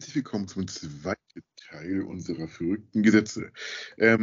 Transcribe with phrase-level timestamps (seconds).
[0.00, 3.52] Herzlich willkommen zum zweiten Teil unserer verrückten Gesetze.
[3.98, 4.22] Ähm,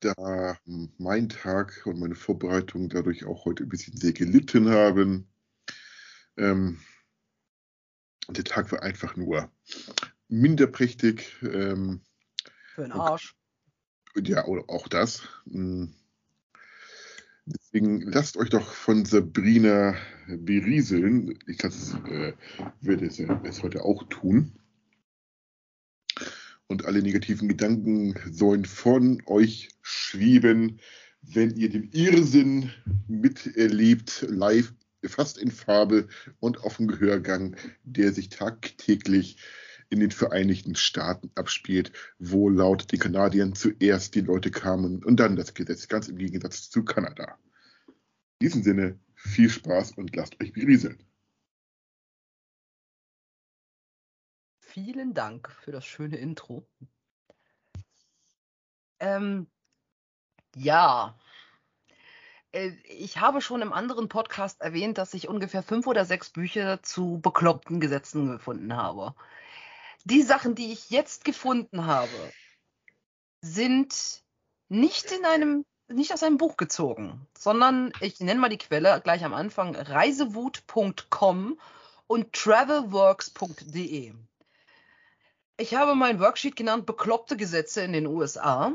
[0.00, 0.58] da
[0.98, 5.28] mein Tag und meine Vorbereitung dadurch auch heute ein bisschen sehr gelitten haben,
[6.36, 6.80] ähm,
[8.28, 9.48] der Tag war einfach nur
[10.26, 11.36] minder prächtig.
[11.42, 12.00] Ähm,
[12.74, 13.36] Für den Arsch.
[14.16, 15.22] Und, ja, auch das.
[15.44, 15.94] Hm.
[17.46, 19.94] Deswegen lasst euch doch von Sabrina
[20.26, 21.38] berieseln.
[21.46, 22.32] Ich das, äh,
[22.80, 24.52] werde es, es heute auch tun.
[26.66, 30.80] Und alle negativen Gedanken sollen von euch schweben,
[31.22, 32.72] wenn ihr den Irrsinn
[33.06, 36.08] miterlebt, live, fast in Farbe
[36.40, 39.36] und auf dem Gehörgang, der sich tagtäglich
[39.88, 45.36] in den Vereinigten Staaten abspielt, wo laut den Kanadiern zuerst die Leute kamen und dann
[45.36, 47.38] das Gesetz, ganz im Gegensatz zu Kanada.
[47.86, 51.02] In diesem Sinne, viel Spaß und lasst euch berieseln.
[54.60, 56.68] Vielen Dank für das schöne Intro.
[58.98, 59.46] Ähm,
[60.54, 61.18] ja,
[62.52, 66.82] äh, ich habe schon im anderen Podcast erwähnt, dass ich ungefähr fünf oder sechs Bücher
[66.82, 69.14] zu bekloppten Gesetzen gefunden habe.
[70.08, 72.32] Die Sachen, die ich jetzt gefunden habe,
[73.40, 74.22] sind
[74.68, 79.24] nicht in einem, nicht aus einem Buch gezogen, sondern ich nenne mal die Quelle gleich
[79.24, 81.58] am Anfang: reisewut.com
[82.06, 84.14] und travelworks.de.
[85.56, 88.74] Ich habe mein Worksheet genannt Bekloppte Gesetze in den USA.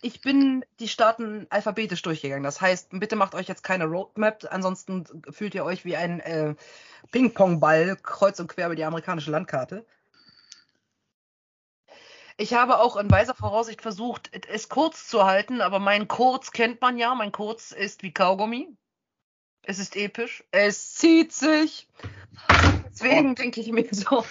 [0.00, 2.42] Ich bin die Staaten alphabetisch durchgegangen.
[2.42, 6.54] Das heißt, bitte macht euch jetzt keine Roadmap, ansonsten fühlt ihr euch wie ein äh,
[7.12, 9.84] Ping-Pong-Ball kreuz und quer über die amerikanische Landkarte.
[12.36, 16.80] Ich habe auch in weiser Voraussicht versucht, es kurz zu halten, aber mein Kurz kennt
[16.80, 17.14] man ja.
[17.14, 18.68] Mein Kurz ist wie Kaugummi.
[19.62, 20.44] Es ist episch.
[20.50, 21.88] Es zieht sich.
[22.90, 24.24] Deswegen denke ich mir so,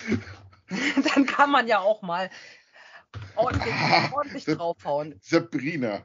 [1.14, 2.30] dann kann man ja auch mal
[3.36, 3.74] ordentlich,
[4.14, 5.20] ordentlich draufhauen.
[5.22, 6.02] Sabrina,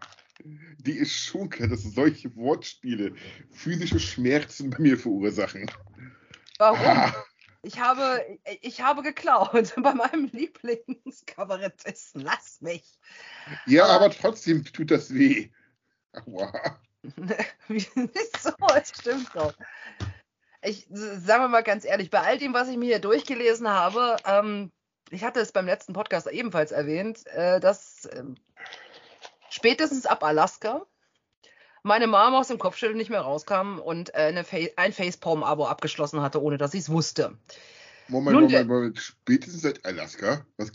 [0.78, 3.14] die ist schon klar, dass solche Wortspiele
[3.50, 5.70] physische Schmerzen bei mir verursachen.
[6.58, 6.78] Warum?
[6.81, 7.12] Ah.
[7.62, 12.22] Ich habe, ich habe geklaut bei meinem Lieblingskabarettisten.
[12.22, 12.98] Lass mich.
[13.66, 15.50] Ja, aber, aber trotzdem tut das weh.
[16.12, 16.52] Aua.
[17.69, 18.08] Wieso?
[18.74, 19.54] Es stimmt doch.
[20.62, 24.16] Ich sagen wir mal ganz ehrlich, bei all dem, was ich mir hier durchgelesen habe,
[24.25, 24.72] ähm,
[25.10, 28.25] ich hatte es beim letzten Podcast ebenfalls erwähnt, äh, dass äh,
[29.50, 30.86] spätestens ab Alaska
[31.88, 36.41] meine Mom aus dem Kopfschütteln nicht mehr rauskam und äh, Fa ein Facepalm-Abo abgeschlossen hatte,
[36.41, 37.37] ohne dass sie es wusste.
[38.06, 38.99] Moment, Nun, Moment, Moment.
[38.99, 40.47] Spätestens seit Alaska?
[40.56, 40.71] Was,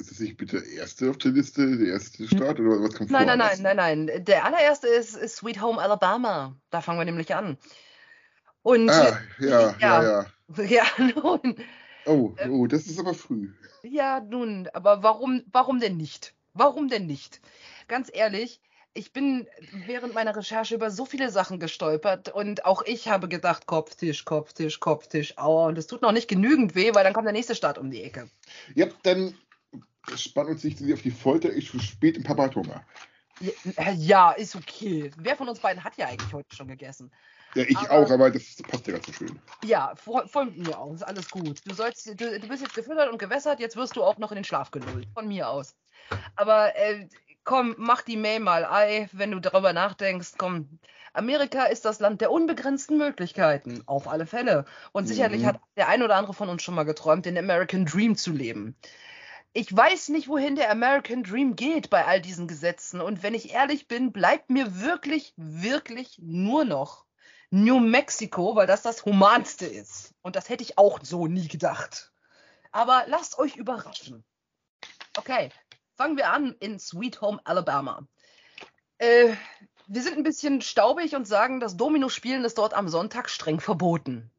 [0.00, 2.28] ist das nicht bitte der erste auf der Liste, der erste hm.
[2.28, 3.36] Staat oder was kommt nein, vor?
[3.36, 4.24] Nein, nein, nein, nein.
[4.24, 6.54] Der allererste ist, ist, Sweet Home Alabama.
[6.70, 7.58] Da fangen wir nämlich an.
[8.62, 10.26] Und ah, ja, ja, ja.
[10.56, 11.56] Ja, ja nun.
[12.06, 13.52] Oh, ähm, oh, das ist aber früh.
[13.82, 16.34] Ja, nun, aber warum, warum denn nicht?
[16.54, 17.40] Warum denn nicht?
[17.86, 18.60] Ganz ehrlich,
[18.94, 19.46] ich bin
[19.86, 24.80] während meiner Recherche über so viele Sachen gestolpert und auch ich habe gedacht, Kopftisch, Kopftisch,
[24.80, 25.68] Kopftisch, aua.
[25.68, 28.02] Und es tut noch nicht genügend weh, weil dann kommt der nächste Start um die
[28.02, 28.28] Ecke.
[28.74, 29.34] Ja, dann
[30.16, 31.52] spannt uns nicht auf die Folter.
[31.52, 32.84] Ich zu spät im Papa Hunger.
[33.40, 35.10] Ja, ja, ist okay.
[35.16, 37.12] Wer von uns beiden hat ja eigentlich heute schon gegessen?
[37.54, 39.38] Ja, ich aber, auch, aber das passt ja ganz so schön.
[39.64, 41.60] Ja, von mir aus, alles gut.
[41.64, 44.36] Du, sollst, du, du bist jetzt gefüttert und gewässert, jetzt wirst du auch noch in
[44.36, 45.06] den Schlaf gelullt.
[45.14, 45.74] Von mir aus.
[46.36, 47.08] Aber äh,
[47.44, 50.78] komm, mach die May mal Ei, wenn du darüber nachdenkst, komm.
[51.12, 54.66] Amerika ist das Land der unbegrenzten Möglichkeiten, auf alle Fälle.
[54.92, 55.46] Und sicherlich mhm.
[55.46, 58.76] hat der ein oder andere von uns schon mal geträumt, den American Dream zu leben.
[59.52, 63.00] Ich weiß nicht, wohin der American Dream geht bei all diesen Gesetzen.
[63.00, 67.06] Und wenn ich ehrlich bin, bleibt mir wirklich, wirklich nur noch
[67.50, 70.14] New Mexico, weil das das humanste ist.
[70.22, 72.12] Und das hätte ich auch so nie gedacht.
[72.70, 74.22] Aber lasst euch überraschen.
[75.16, 75.50] Okay,
[75.98, 78.06] Fangen wir an in Sweet Home Alabama.
[78.98, 79.34] Äh,
[79.88, 84.30] wir sind ein bisschen staubig und sagen, das Domino-Spielen ist dort am Sonntag streng verboten.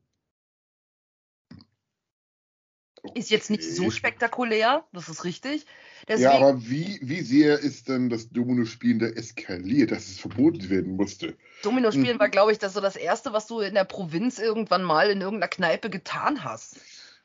[3.14, 5.66] Ist jetzt nicht so spektakulär, das ist richtig.
[6.08, 10.70] Deswegen, ja, aber wie, wie sehr ist denn das Domino-Spielen da eskaliert, dass es verboten
[10.70, 11.36] werden musste?
[11.64, 12.20] Domino-Spielen hm.
[12.20, 15.20] war, glaube ich, das so das Erste, was du in der Provinz irgendwann mal in
[15.20, 16.78] irgendeiner Kneipe getan hast.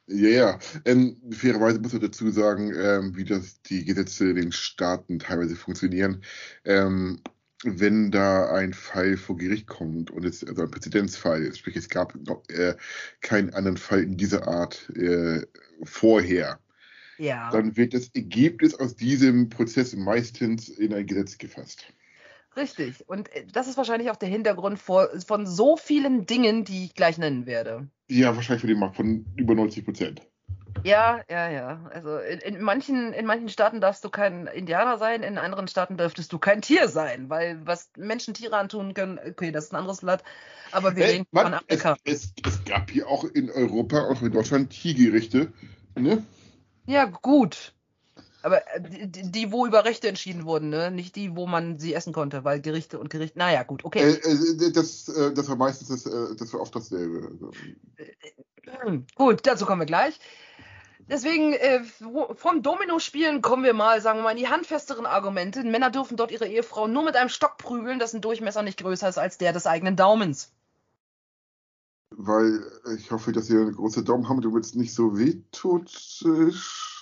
[0.07, 0.59] Ja, ja.
[0.85, 5.57] Ähm, fairerweise muss man dazu sagen, ähm, wie das die Gesetze in den Staaten teilweise
[5.57, 6.23] funktionieren.
[6.65, 7.21] Ähm,
[7.65, 11.89] wenn da ein Fall vor Gericht kommt und es also ein Präzedenzfall ist, sprich es
[11.89, 12.75] gab noch, äh,
[13.23, 15.47] keinen anderen Fall in dieser Art äh,
[15.83, 16.61] vorher,
[17.17, 17.51] ja.
[17.51, 21.87] dann wird das Ergebnis aus diesem Prozess meistens in ein Gesetz gefasst.
[22.57, 23.09] Richtig.
[23.09, 26.95] Und äh, das ist wahrscheinlich auch der Hintergrund vor, von so vielen Dingen, die ich
[26.95, 27.89] gleich nennen werde.
[28.09, 30.23] Ja, wahrscheinlich für den Markt von über 90 Prozent.
[30.83, 31.91] Ja, ja, ja.
[31.93, 35.97] Also in, in, manchen, in manchen Staaten darfst du kein Indianer sein, in anderen Staaten
[35.97, 39.77] dürftest du kein Tier sein, weil was Menschen Tiere antun können, okay, das ist ein
[39.77, 40.25] anderes Blatt,
[40.73, 41.97] aber wir reden Mann, von Afrika.
[42.05, 45.53] Es, es, es gab hier auch in Europa, auch in Deutschland, Tiergerichte.
[45.97, 46.23] Ne?
[46.87, 47.73] Ja, gut.
[48.45, 50.91] Aber äh, die, die, wo über Rechte entschieden wurden, ne?
[50.91, 53.39] Nicht die, wo man sie essen konnte, weil Gerichte und Gerichte.
[53.39, 54.01] Naja, gut, okay.
[54.03, 57.29] Äh, äh, das, äh, das war meistens das, äh, das war oft dasselbe.
[57.33, 57.51] Also,
[58.67, 60.19] Hm, Gut, dazu kommen wir gleich.
[61.09, 61.83] Deswegen, äh,
[62.35, 65.63] vom Domino-Spielen kommen wir mal, sagen wir mal, in die handfesteren Argumente.
[65.65, 69.19] Männer dürfen dort ihre Ehefrau nur mit einem Stock prügeln, dessen Durchmesser nicht größer ist
[69.19, 70.53] als der des eigenen Daumens.
[72.11, 75.91] weil äh, ich hoffe, dass ihr eine große Daumen haben, damit es nicht so wehtut.
[76.25, 76.51] Äh,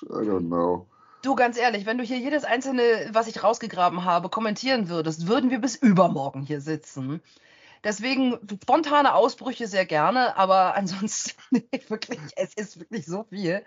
[0.08, 0.88] I don't know.
[1.22, 5.50] Du, ganz ehrlich, wenn du hier jedes einzelne, was ich rausgegraben habe, kommentieren würdest, würden
[5.50, 7.22] wir bis übermorgen hier sitzen.
[7.84, 13.64] Deswegen spontane Ausbrüche sehr gerne, aber ansonsten nee, wirklich, es ist wirklich so viel.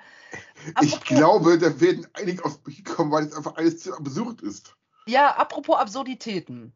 [0.81, 4.42] Ich Apropos- glaube, da werden einige aus Brüche kommen, weil es einfach alles zu absurd
[4.42, 4.75] ist.
[5.07, 6.74] Ja, apropos Absurditäten.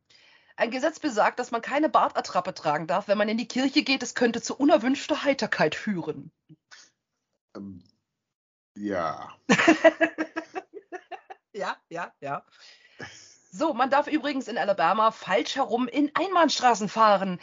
[0.56, 4.04] Ein Gesetz besagt, dass man keine Bartattrappe tragen darf, wenn man in die Kirche geht.
[4.04, 6.31] Es könnte zu unerwünschter Heiterkeit führen.
[7.56, 7.81] Ähm,
[8.76, 9.30] ja.
[11.59, 12.45] Ja, ja, ja.
[13.51, 17.41] So, man darf übrigens in Alabama falsch herum in Einbahnstraßen fahren,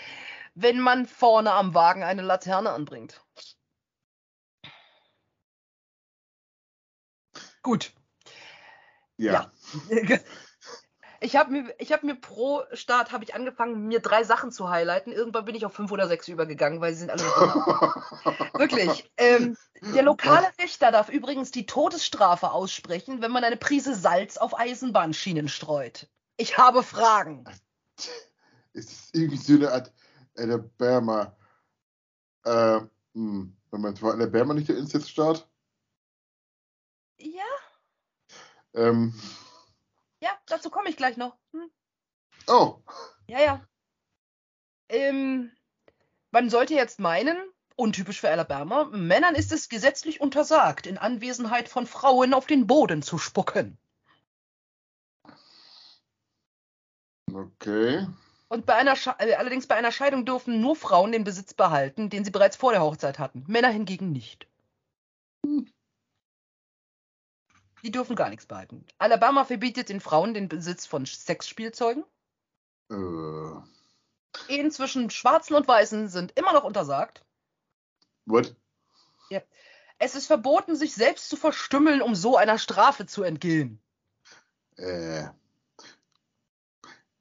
[0.54, 3.20] wenn man vorne am Wagen eine Laterne anbringt.
[7.62, 7.92] Gut.
[9.18, 9.52] Ja.
[11.20, 14.68] Ich habe mir, ich hab mir pro Start habe ich angefangen, mir drei Sachen zu
[14.68, 15.12] highlighten.
[15.12, 17.22] Irgendwann bin ich auf fünf oder sechs übergegangen, weil sie sind alle
[18.54, 19.10] Wirklich.
[19.16, 19.56] Ähm,
[19.94, 25.48] der lokale Richter darf übrigens die Todesstrafe aussprechen, wenn man eine Prise Salz auf Eisenbahnschienen
[25.48, 26.08] streut.
[26.36, 27.44] Ich habe Fragen.
[28.72, 29.92] es ist irgendwie so eine Art
[30.36, 31.36] Alabama.
[32.44, 32.80] Äh,
[33.14, 35.48] hm, Moment, war Alabama nicht der Inzeststaat?
[37.18, 37.44] Ja,
[38.76, 39.14] Ähm,
[40.26, 41.36] ja, dazu komme ich gleich noch.
[41.52, 41.70] Hm.
[42.48, 42.80] oh,
[43.28, 43.66] Ja, ja.
[44.88, 45.52] Ähm,
[46.32, 47.36] man sollte jetzt meinen,
[47.76, 53.02] untypisch für Alabama, Männern ist es gesetzlich untersagt, in Anwesenheit von Frauen auf den Boden
[53.02, 53.78] zu spucken.
[57.32, 58.06] okay.
[58.48, 62.10] Und bei einer Sche äh, allerdings bei einer Scheidung dürfen nur Frauen den Besitz behalten,
[62.10, 63.44] den sie bereits vor der Hochzeit hatten.
[63.46, 64.48] Männer hingegen nicht.
[67.82, 68.84] Die dürfen gar nichts behalten.
[68.98, 72.04] Alabama verbietet den Frauen den Besitz von Sexspielzeugen.
[72.90, 77.24] Äh, Ehen zwischen Schwarzen und Weißen sind immer noch untersagt.
[78.26, 78.54] what?
[79.98, 83.80] Es ist verboten, sich selbst zu verstümmeln, um so einer Strafe zu entgehen.
[84.76, 85.28] Äh,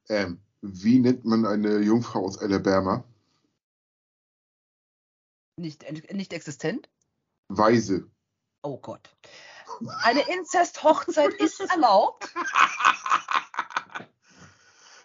[0.08, 3.04] ähm, wie nennt man eine Jungfrau aus Alabama?
[5.56, 6.90] Nicht, nicht existent?
[7.48, 8.10] Weise.
[8.62, 9.16] Oh Gott.
[10.02, 12.28] Eine Inzest-Hochzeit ist erlaubt.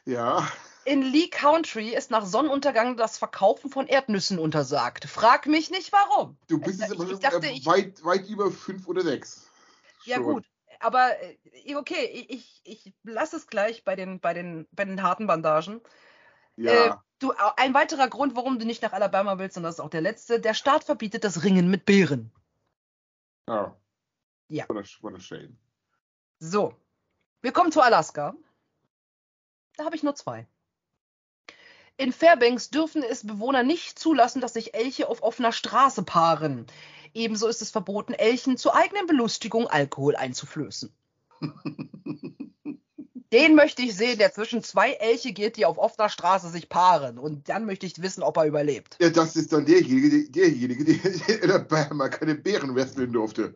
[0.05, 0.47] Ja.
[0.83, 5.05] In Lee Country ist nach Sonnenuntergang das Verkaufen von Erdnüssen untersagt.
[5.05, 6.37] Frag mich nicht warum.
[6.47, 9.01] Du bist Äh, jetzt aber ich schon dachte, äh, ich- weit, weit über fünf oder
[9.03, 9.47] sechs.
[10.05, 10.25] Ja Schon.
[10.33, 10.45] gut,
[10.79, 15.27] aber äh, okay, ich, ich lasse es gleich bei den, bei den, bei den harten
[15.27, 15.81] Bandagen.
[16.57, 17.03] Äh, Ja.
[17.19, 20.01] du, ein weiterer Grund, warum du nicht nach Alabama willst, und das ist auch der
[20.01, 22.31] letzte, der Staat verbietet das Ringen mit Bären.
[23.47, 23.77] ja.
[24.51, 24.65] Ja.
[25.19, 25.57] Shame.
[26.39, 26.73] So,
[27.41, 28.35] wir kommen zu Alaska.
[29.77, 30.45] Da habe ich nur zwei.
[31.97, 36.65] In Fairbanks dürfen es Bewohner nicht zulassen, dass sich Elche auf offener Straße paaren.
[37.13, 40.91] Ebenso ist es verboten, Elchen zur eigenen Belustigung Alkohol einzuflößen.
[43.33, 47.17] Den möchte ich sehen, der zwischen zwei Elche geht, die auf offener Straße sich paaren.
[47.17, 48.97] Und dann möchte ich wissen, ob er überlebt.
[48.99, 51.05] Ja, das ist dann derjenige, der- derjenige, der
[51.41, 53.55] in Alabama keine Bären wresteln durfte.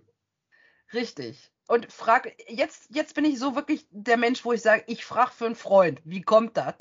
[0.94, 1.52] Richtig.
[1.68, 5.32] Und frag, jetzt, jetzt bin ich so wirklich der Mensch, wo ich sage, ich frage
[5.32, 6.76] für einen Freund, wie kommt das?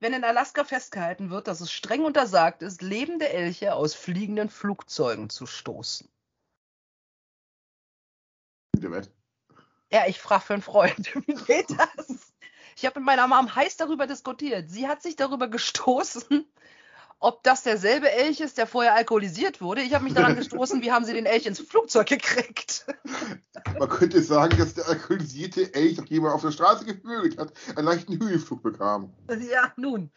[0.00, 5.30] Wenn in Alaska festgehalten wird, dass es streng untersagt ist, lebende Elche aus fliegenden Flugzeugen
[5.30, 6.08] zu stoßen.
[9.92, 12.32] Ja, ich frage für einen Freund, wie geht das?
[12.76, 14.70] Ich habe mit meiner Mom heiß darüber diskutiert.
[14.70, 16.44] Sie hat sich darüber gestoßen,
[17.22, 19.80] ob das derselbe Elch ist, der vorher alkoholisiert wurde.
[19.82, 22.86] Ich habe mich daran gestoßen, wie haben sie den Elch ins Flugzeug gekriegt?
[23.78, 27.86] Man könnte sagen, dass der alkoholisierte Elch, auf jemand auf der Straße gevögelt hat, einen
[27.86, 29.12] leichten Höhenflug bekam.
[29.28, 30.10] Ja, nun.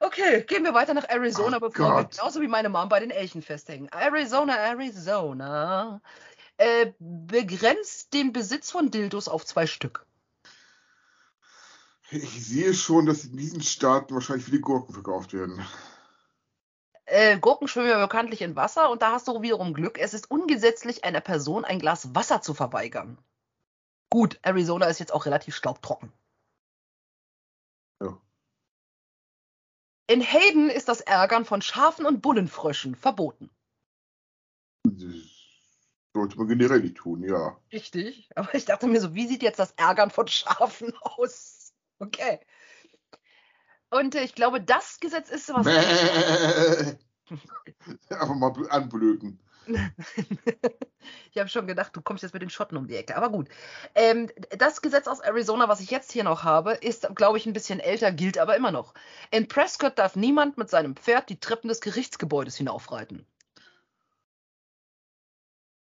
[0.00, 2.12] Okay, gehen wir weiter nach Arizona, Oh bevor wir Gott.
[2.12, 3.88] genauso wie meine Mom bei den Elchen festhängen.
[3.92, 6.00] Arizona, Arizona.
[6.58, 10.06] Äh, begrenzt den Besitz von Dildos auf zwei Stück.
[12.10, 15.64] Ich sehe schon, dass in diesen Staaten wahrscheinlich viele Gurken verkauft werden.
[17.06, 19.98] Äh, Gurken schwimmen ja bekanntlich in Wasser und da hast du wiederum Glück.
[19.98, 23.18] Es ist ungesetzlich, einer Person ein Glas Wasser zu verweigern.
[24.10, 26.12] Gut, Arizona ist jetzt auch relativ staubtrocken.
[28.00, 28.20] Ja.
[30.08, 33.50] In Hayden ist das Ärgern von Schafen und Bullenfröschen verboten.
[34.84, 35.02] Das
[36.12, 37.56] sollte man generell nicht tun, ja.
[37.72, 38.30] Richtig.
[38.36, 41.55] Aber ich dachte mir so, wie sieht jetzt das Ärgern von Schafen aus?
[41.98, 42.40] Okay.
[43.90, 45.64] Und äh, ich glaube, das Gesetz ist was.
[45.64, 46.96] Bäh.
[48.10, 49.40] Einfach mal anblöken.
[51.32, 53.16] ich habe schon gedacht, du kommst jetzt mit den Schotten um die Ecke.
[53.16, 53.48] Aber gut.
[53.94, 57.52] Ähm, das Gesetz aus Arizona, was ich jetzt hier noch habe, ist, glaube ich, ein
[57.52, 58.94] bisschen älter, gilt aber immer noch.
[59.30, 63.26] In Prescott darf niemand mit seinem Pferd die Treppen des Gerichtsgebäudes hinaufreiten.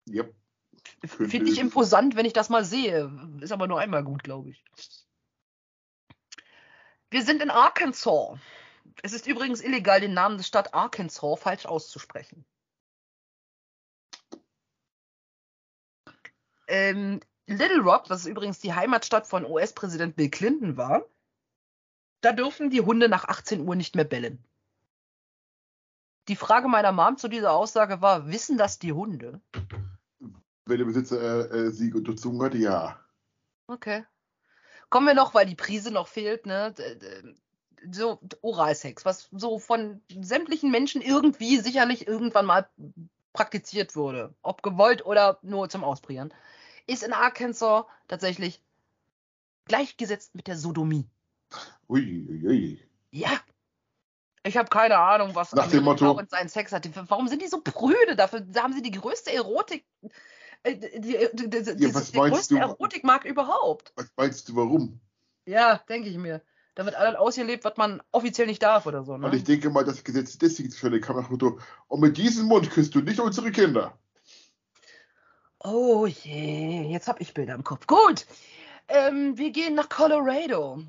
[0.08, 0.34] Yep.
[1.06, 3.11] Finde ich imposant, wenn ich das mal sehe.
[3.40, 4.64] Ist aber nur einmal gut, glaube ich.
[7.14, 8.40] Wir sind in Arkansas.
[9.04, 12.44] Es ist übrigens illegal, den Namen der Stadt Arkansas falsch auszusprechen.
[16.66, 21.06] Ähm, Little Rock, was übrigens die Heimatstadt von US-Präsident Bill Clinton war,
[22.21, 24.44] da dürfen die Hunde nach 18 Uhr nicht mehr bellen.
[26.26, 29.40] Die Frage meiner Mom zu dieser Aussage war, wissen das die Hunde?
[30.66, 31.21] Wenn der Besitzer
[31.52, 32.99] äh, äh, sie unterzogen hat, ja.
[33.68, 34.04] Okay.
[34.94, 36.72] Kommen wir noch, weil die Prise noch fehlt, ne?
[37.90, 42.68] So Oralsex, was so von sämtlichen Menschen irgendwie sicherlich irgendwann mal
[43.32, 46.32] praktiziert wurde, ob gewollt oder nur zum Ausprobieren,
[46.86, 48.62] ist in Arkansas tatsächlich
[49.64, 51.08] gleichgesetzt mit der Sodomie.
[51.88, 52.88] Ui, ui, ui.
[53.10, 53.32] Ja.
[54.44, 56.88] Ich habe keine Ahnung, was Nach dem Motto- und seinen Sex hat.
[57.10, 58.14] Warum sind die so prüde?
[58.14, 59.84] Dafür da haben sie die größte Erotik,
[60.64, 62.61] äh, die, die, die, die, was der meinst größte du?
[62.61, 63.92] Erotikmarkt überhaupt.
[63.97, 65.00] Was meinst du, warum?
[65.47, 66.42] Ja, denke ich mir.
[66.75, 69.16] Da wird alles ausgelebt, was man offiziell nicht darf oder so.
[69.16, 69.26] Ne?
[69.26, 72.47] Und ich denke mal, das Gesetz ist deswegen zustande kam nach Motto, und mit diesem
[72.47, 73.97] Mund küsst du nicht unsere Kinder.
[75.61, 77.87] Oh je, jetzt habe ich Bilder im Kopf.
[77.87, 78.26] Gut,
[78.88, 80.83] ähm, wir gehen nach Colorado.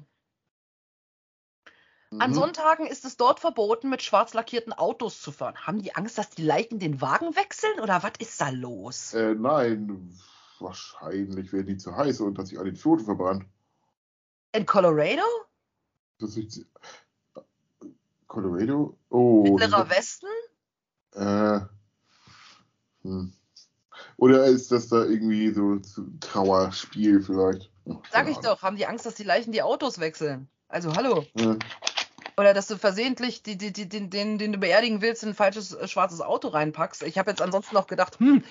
[2.12, 2.36] An Mhm.
[2.36, 5.56] Sonntagen ist es dort verboten, mit schwarz lackierten Autos zu fahren.
[5.58, 9.14] Haben die Angst, dass die Leichen den Wagen wechseln oder was ist da los?
[9.14, 10.14] Äh, nein,
[10.60, 13.46] wahrscheinlich werden die zu heiß und hat sich alle die Pfoten verbrannt.
[14.54, 15.24] In Colorado?
[16.20, 16.66] Das ist,
[18.28, 18.98] Colorado?
[19.10, 19.44] Oh.
[19.44, 20.28] Mittlerer Westen?
[21.14, 21.60] Äh,
[23.02, 23.34] hm.
[24.18, 27.72] Oder ist das da irgendwie so zu Trauerspiel vielleicht?
[27.90, 30.48] Ach, Sag ich doch, haben die Angst, dass die Leichen die Autos wechseln?
[30.68, 31.26] Also hallo.
[31.38, 31.60] Ahnung.
[32.38, 35.36] Oder dass du versehentlich die, die, die, den, den, den du beerdigen willst, in ein
[35.36, 37.04] falsches äh, schwarzes Auto reinpackst.
[37.04, 38.44] Ich habe jetzt ansonsten noch gedacht, hm,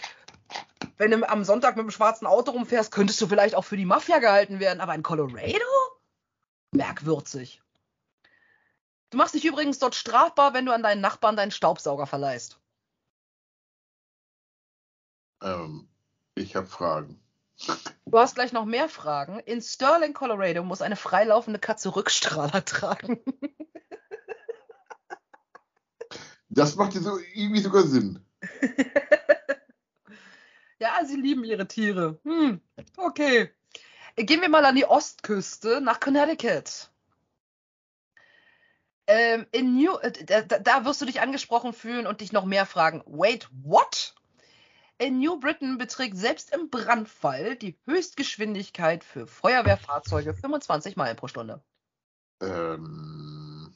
[0.97, 3.85] wenn du am Sonntag mit einem schwarzen Auto rumfährst, könntest du vielleicht auch für die
[3.85, 4.81] Mafia gehalten werden.
[4.81, 5.59] Aber in Colorado?
[6.71, 7.61] Merkwürzig.
[9.11, 12.59] Du machst dich übrigens dort strafbar, wenn du an deinen Nachbarn deinen Staubsauger verleihst.
[15.43, 15.89] Ähm,
[16.35, 17.24] ich habe Fragen.
[18.07, 19.39] Du hast gleich noch mehr Fragen.
[19.41, 23.21] In Sterling, Colorado muss eine freilaufende Katze Rückstrahler tragen.
[26.49, 28.25] Das macht ja so irgendwie sogar Sinn.
[30.81, 32.19] Ja, sie lieben ihre Tiere.
[32.25, 32.61] Hm,
[32.97, 33.51] okay.
[34.17, 36.91] Gehen wir mal an die Ostküste nach Connecticut.
[39.07, 42.67] Ähm, in New, äh, da- da wirst du dich angesprochen fühlen und dich noch mehr
[42.67, 43.03] fragen.
[43.07, 44.15] Wait, what?
[45.05, 51.63] In New Britain beträgt selbst im Brandfall die Höchstgeschwindigkeit für Feuerwehrfahrzeuge 25 Meilen pro Stunde.
[52.41, 53.71] Ähm,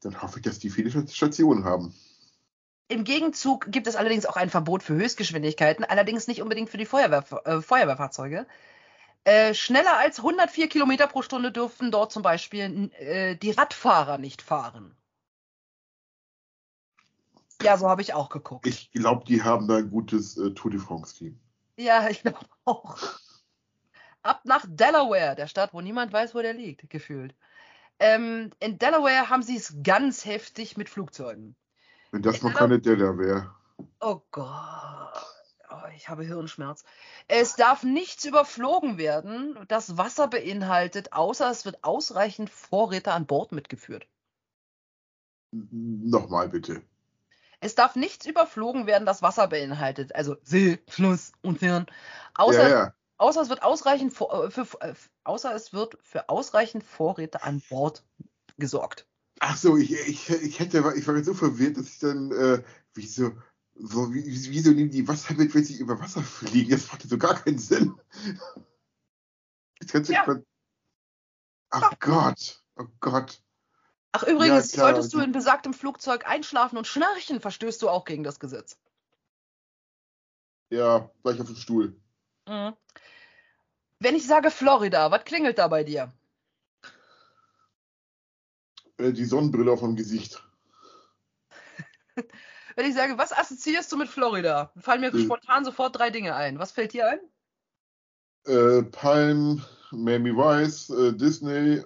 [0.00, 1.94] dann hoffe ich, dass die viele Stationen haben.
[2.88, 6.86] Im Gegenzug gibt es allerdings auch ein Verbot für Höchstgeschwindigkeiten, allerdings nicht unbedingt für die
[6.86, 8.46] Feuerwehr, äh, Feuerwehrfahrzeuge.
[9.24, 14.40] Äh, schneller als 104 Kilometer pro Stunde dürfen dort zum Beispiel äh, die Radfahrer nicht
[14.40, 14.96] fahren.
[17.64, 18.66] Ja, so habe ich auch geguckt.
[18.66, 21.38] Ich glaube, die haben da ein gutes äh, Tour de France-Team.
[21.76, 22.98] ja, ich glaube auch.
[24.22, 27.34] Ab nach Delaware, der Stadt, wo niemand weiß, wo der liegt, gefühlt.
[27.98, 31.56] Ähm, in Delaware haben sie es ganz heftig mit Flugzeugen.
[32.10, 32.58] Wenn das noch Ja.
[32.58, 33.54] keine Della wäre.
[34.00, 35.26] Oh Gott.
[35.70, 36.84] Oh, ich habe Hirnschmerz.
[37.28, 43.52] Es darf nichts überflogen werden, das Wasser beinhaltet, außer es wird ausreichend Vorräte an Bord
[43.52, 44.06] mitgeführt.
[45.52, 46.82] Nochmal bitte.
[47.64, 51.86] Es darf nichts überflogen werden, das Wasser beinhaltet, also See, Fluss, Ozean,
[52.34, 52.94] außer, ja, ja.
[53.16, 54.92] außer es wird ausreichend äh, für, äh,
[55.24, 58.04] außer es wird für ausreichend Vorräte an Bord
[58.58, 59.08] gesorgt.
[59.40, 62.62] Ach so, ich, ich, ich hätte, ich war jetzt so verwirrt, dass ich dann, äh,
[62.92, 63.32] wieso,
[63.76, 66.70] so, wie, wieso nehmen die Wasser mit, wenn sie über Wasser fliegen?
[66.70, 67.98] Das macht so gar keinen Sinn.
[69.80, 70.26] Das kannst du Ja.
[71.72, 73.42] Oh Gott, oh Gott.
[74.16, 74.86] Ach, übrigens, Ja, klar.
[74.94, 78.78] solltest du in besagtem Flugzeug einschlafen und schnarchen, verstößt du auch gegen das Gesetz.
[80.70, 81.96] Ja, gleich auf den Stuhl.
[82.46, 82.76] Mhm.
[83.98, 86.12] Wenn ich sage Florida, was klingelt da bei dir?
[88.98, 90.40] Äh, die Sonnenbrille vom Gesicht.
[92.76, 94.72] Wenn ich sage, was assoziierst du mit Florida?
[94.78, 95.22] Fallen mir Hm.
[95.22, 96.60] spontan sofort drei Dinge ein.
[96.60, 97.20] Was fällt dir ein?
[98.46, 101.82] Äh, Palm, Miami Vice, äh, Disney.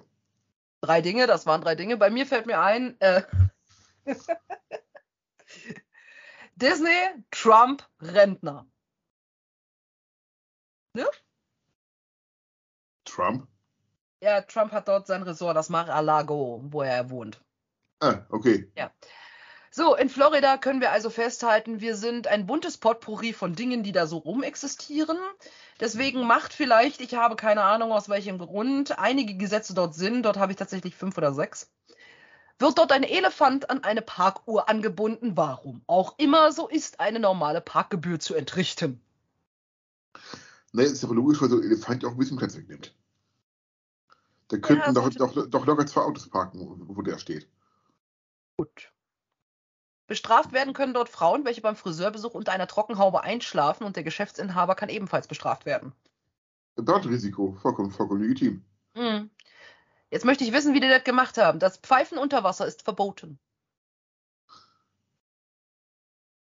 [0.81, 1.97] Drei Dinge, das waren drei Dinge.
[1.97, 3.23] Bei mir fällt mir ein, äh,
[6.57, 8.67] Disney, Trump, Rentner.
[13.05, 13.49] Trump.
[14.21, 17.41] Ja, Trump hat dort sein Resort, das Mar-a-Lago, wo er wohnt.
[18.01, 18.71] Ah, okay.
[19.79, 23.93] So, in Florida können wir also festhalten, wir sind ein buntes Potpourri von Dingen, die
[23.93, 25.17] da so rum existieren.
[25.79, 30.37] Deswegen macht vielleicht, ich habe keine Ahnung aus welchem Grund, einige Gesetze dort Sinn, dort
[30.37, 31.71] habe ich tatsächlich fünf oder sechs.
[32.59, 37.61] Wird dort ein Elefant an eine Parkuhr angebunden, warum auch immer, so ist eine normale
[37.61, 39.01] Parkgebühr zu entrichten.
[40.73, 42.97] Ne, ist aber logisch, weil so ein Elefant ja auch ein bisschen Platz wegnimmt.
[44.49, 47.47] Da könnten doch, sollte- doch, doch locker zwei Autos parken, wo der steht.
[48.57, 48.91] Gut.
[50.09, 54.75] Bestraft werden können dort Frauen, welche beim Friseurbesuch unter einer Trockenhaube einschlafen und der Geschäftsinhaber
[54.75, 55.93] kann ebenfalls bestraft werden.
[56.77, 58.65] Brandrisiko, vollkommen, vollkommen legitim.
[58.95, 59.31] Hm.
[60.11, 61.59] Jetzt möchte ich wissen, wie die das gemacht haben.
[61.59, 63.39] Das Pfeifen unter Wasser ist verboten.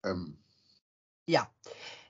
[0.04, 0.38] Ähm,
[1.26, 1.49] Ja.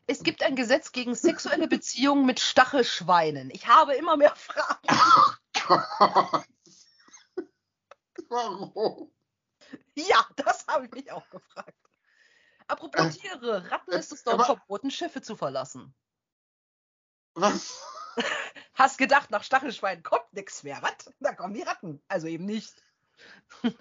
[0.07, 3.51] Es gibt ein Gesetz gegen sexuelle Beziehungen mit Stachelschweinen.
[3.51, 4.87] Ich habe immer mehr Fragen.
[5.67, 6.45] Gott.
[8.27, 9.11] Warum?
[9.95, 11.77] Ja, das habe ich mich auch gefragt.
[12.67, 15.93] Apropos Äh, Tiere, Ratten äh, ist es dort aber- verboten, Schiffe zu verlassen.
[17.35, 17.81] Was?
[18.75, 20.81] Hast gedacht, nach Stachelschweinen kommt nichts mehr.
[20.81, 21.13] Was?
[21.19, 22.01] Da kommen die Ratten.
[22.07, 22.81] Also eben nicht.
[23.63, 23.71] Äh,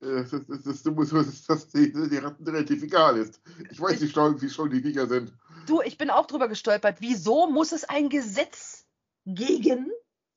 [0.00, 3.40] Das, das, das, du musst, dass das die, die Ratten relativ egal ist.
[3.70, 5.32] Ich weiß nicht, wie schlau die Viecher sind.
[5.66, 7.00] Du, ich bin auch drüber gestolpert.
[7.00, 8.86] Wieso muss es ein Gesetz
[9.24, 9.90] gegen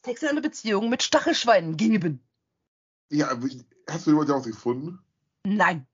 [0.06, 2.24] sexuelle Beziehungen mit Stachelschweinen geben?
[3.10, 3.30] Ja,
[3.90, 5.00] hast du jemanden herausgefunden?
[5.44, 5.88] Nein.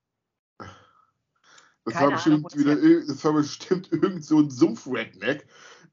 [1.85, 5.45] Das Keine war bestimmt Ahnung, wieder, das war bestimmt irgend so ein Sumpf-Redneck,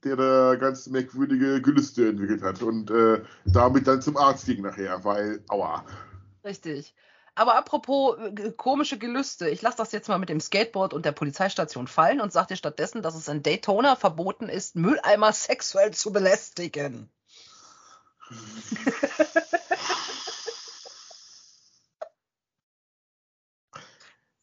[0.04, 5.04] der da ganz merkwürdige Gelüste entwickelt hat und äh, damit dann zum Arzt ging nachher,
[5.04, 5.84] weil, aua.
[6.44, 6.94] Richtig.
[7.34, 11.12] Aber apropos äh, komische Gelüste, ich lasse das jetzt mal mit dem Skateboard und der
[11.12, 16.12] Polizeistation fallen und sage dir stattdessen, dass es in Daytona verboten ist, Mülleimer sexuell zu
[16.12, 17.10] belästigen.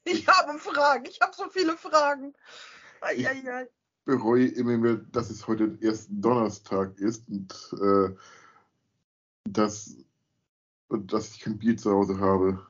[0.07, 2.33] Ich habe Fragen, ich habe so viele Fragen.
[3.01, 3.67] Eieiei.
[4.05, 8.15] bereue immer mehr, dass es heute erst Donnerstag ist und äh,
[9.43, 9.97] dass,
[10.87, 12.65] und dass ich kein Bier zu Hause habe.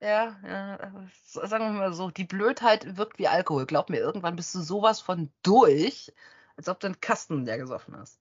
[0.00, 3.66] Ja, ja, sagen wir mal so, die Blödheit wirkt wie Alkohol.
[3.66, 6.12] Glaub mir, irgendwann bist du sowas von durch,
[6.56, 8.20] als ob du einen Kasten leer gesoffen hast.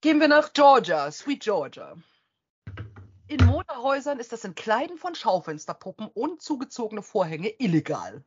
[0.00, 1.96] Gehen wir nach Georgia, Sweet Georgia.
[3.28, 8.24] In Modehäusern ist das Entkleiden von Schaufensterpuppen und zugezogene Vorhänge illegal.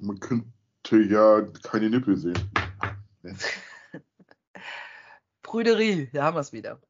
[0.00, 0.50] Man könnte
[0.90, 2.50] ja keine Nippel sehen.
[5.42, 6.80] Prüderie, da haben wir es wieder.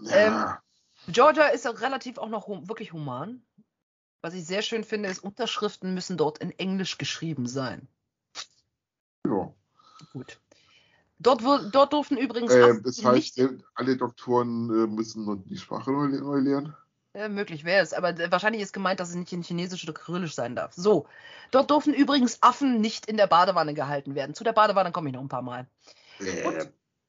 [0.00, 0.62] Ja,
[1.08, 3.42] Georgia ist auch relativ auch noch hum wirklich human.
[4.22, 7.88] Was ich sehr schön finde, ist, Unterschriften müssen dort in Englisch geschrieben sein.
[9.26, 9.52] ja.
[10.12, 10.40] Gut.
[11.20, 11.42] Dort,
[11.74, 15.90] dort durften übrigens Äh, Affen das nicht, heißt, äh, alle Doktoren äh, müssen die Sprache
[15.90, 16.76] neu, lernen.
[17.14, 20.34] äh, möglich wäre es, aber wahrscheinlich ist gemeint, dass es nicht in Chinesisch oder Kyrillisch
[20.34, 20.72] sein darf.
[20.74, 21.06] So,
[21.50, 24.34] dort durften übrigens Affen nicht in der Badewanne gehalten werden.
[24.34, 25.66] Zu der Badewanne komme ich noch ein paar Mal.
[26.20, 26.66] Äh,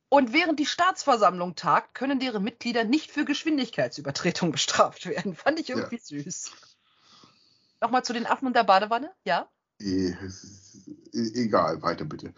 [0.10, 5.36] Und während die Staatsversammlung tagt, können deren Mitglieder nicht für Geschwindigkeitsübertretung bestraft werden.
[5.36, 6.52] Fand ich irgendwie süß.
[7.82, 9.12] Nochmal zu den Affen und der Badewanne?
[9.24, 9.48] Ja?
[9.80, 12.34] Eh, es ist, e- egal, weiter bitte.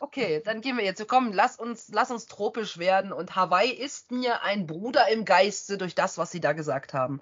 [0.00, 1.06] Okay, dann gehen wir jetzt.
[1.08, 3.12] Komm, lass uns, lass uns tropisch werden.
[3.12, 7.20] Und Hawaii ist mir ein Bruder im Geiste durch das, was Sie da gesagt haben.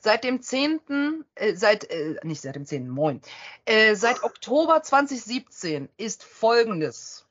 [0.00, 3.20] Seit dem 10., äh, seit, äh, nicht seit dem 10., moin.
[3.64, 7.25] Äh, seit Oktober 2017 ist Folgendes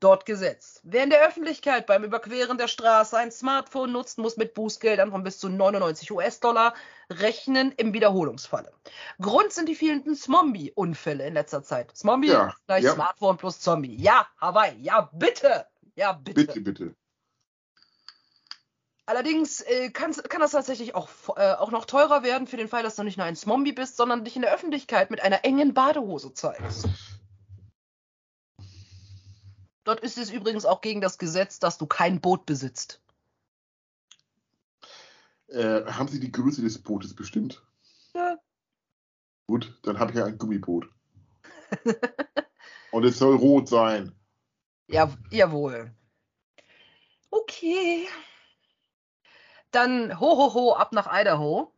[0.00, 0.80] dort gesetzt.
[0.82, 5.22] Wer in der Öffentlichkeit beim Überqueren der Straße ein Smartphone nutzt, muss mit Bußgeldern von
[5.22, 6.74] bis zu 99 US-Dollar
[7.10, 8.72] rechnen im Wiederholungsfalle.
[9.20, 11.96] Grund sind die vielen Zombie-Unfälle in letzter Zeit.
[11.96, 12.94] Zombie Ja, gleich ja.
[12.94, 13.94] Smartphone plus Zombie.
[13.94, 15.66] Ja, Hawaii, ja, bitte.
[15.94, 16.46] Ja, bitte.
[16.46, 16.94] Bitte, bitte.
[19.10, 22.84] Allerdings äh, kann, kann das tatsächlich auch, äh, auch noch teurer werden für den Fall,
[22.84, 25.74] dass du nicht nur ein Zombie bist, sondern dich in der Öffentlichkeit mit einer engen
[25.74, 26.88] Badehose zeigst.
[29.84, 33.00] Dort ist es übrigens auch gegen das Gesetz, dass du kein Boot besitzt.
[35.48, 37.62] Äh, haben Sie die Größe des Bootes bestimmt?
[38.14, 38.38] Ja.
[39.46, 40.88] Gut, dann habe ich ja ein Gummiboot.
[42.92, 44.14] Und es soll rot sein.
[44.88, 45.92] Ja, jawohl.
[47.30, 48.08] Okay.
[49.70, 51.72] Dann ho ho ho ab nach Idaho.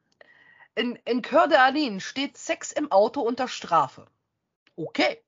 [0.75, 4.07] In, in Coeur d'Alene steht Sex im Auto unter Strafe.
[4.77, 5.23] Okay.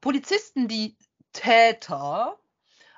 [0.00, 0.96] Polizisten, die
[1.34, 2.38] Täter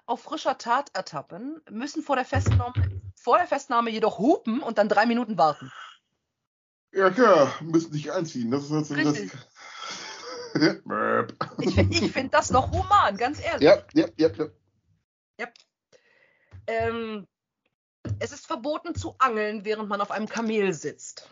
[0.07, 2.72] auf frischer Tat ertappen, müssen vor der Festnahme,
[3.16, 5.72] vor der Festnahme jedoch hupen und dann drei Minuten warten.
[6.92, 8.51] Ja, klar, müssen sich einziehen.
[8.51, 9.33] Das ist Richtig.
[9.33, 9.40] das.
[11.59, 13.62] Ich, ich finde das noch human, ganz ehrlich.
[13.62, 14.31] ja, ja, ja,
[15.38, 15.49] ja.
[16.66, 17.27] Ähm,
[18.20, 21.29] es ist verboten zu angeln, während man auf einem Kamel sitzt.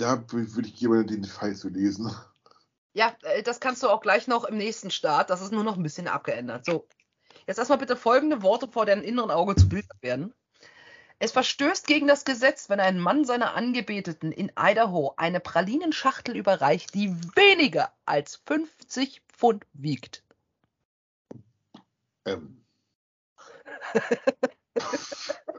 [0.00, 2.10] Da würde ich jemanden den Fall zu lesen.
[2.94, 5.28] Ja, äh, das kannst du auch gleich noch im nächsten Start.
[5.28, 6.64] Das ist nur noch ein bisschen abgeändert.
[6.64, 6.88] So,
[7.46, 10.32] jetzt erstmal bitte folgende Worte vor deinem inneren Auge zu Bild werden.
[11.18, 16.94] Es verstößt gegen das Gesetz, wenn ein Mann seiner Angebeteten in Idaho eine Pralinenschachtel überreicht,
[16.94, 20.24] die weniger als 50 Pfund wiegt.
[22.24, 22.64] Ähm,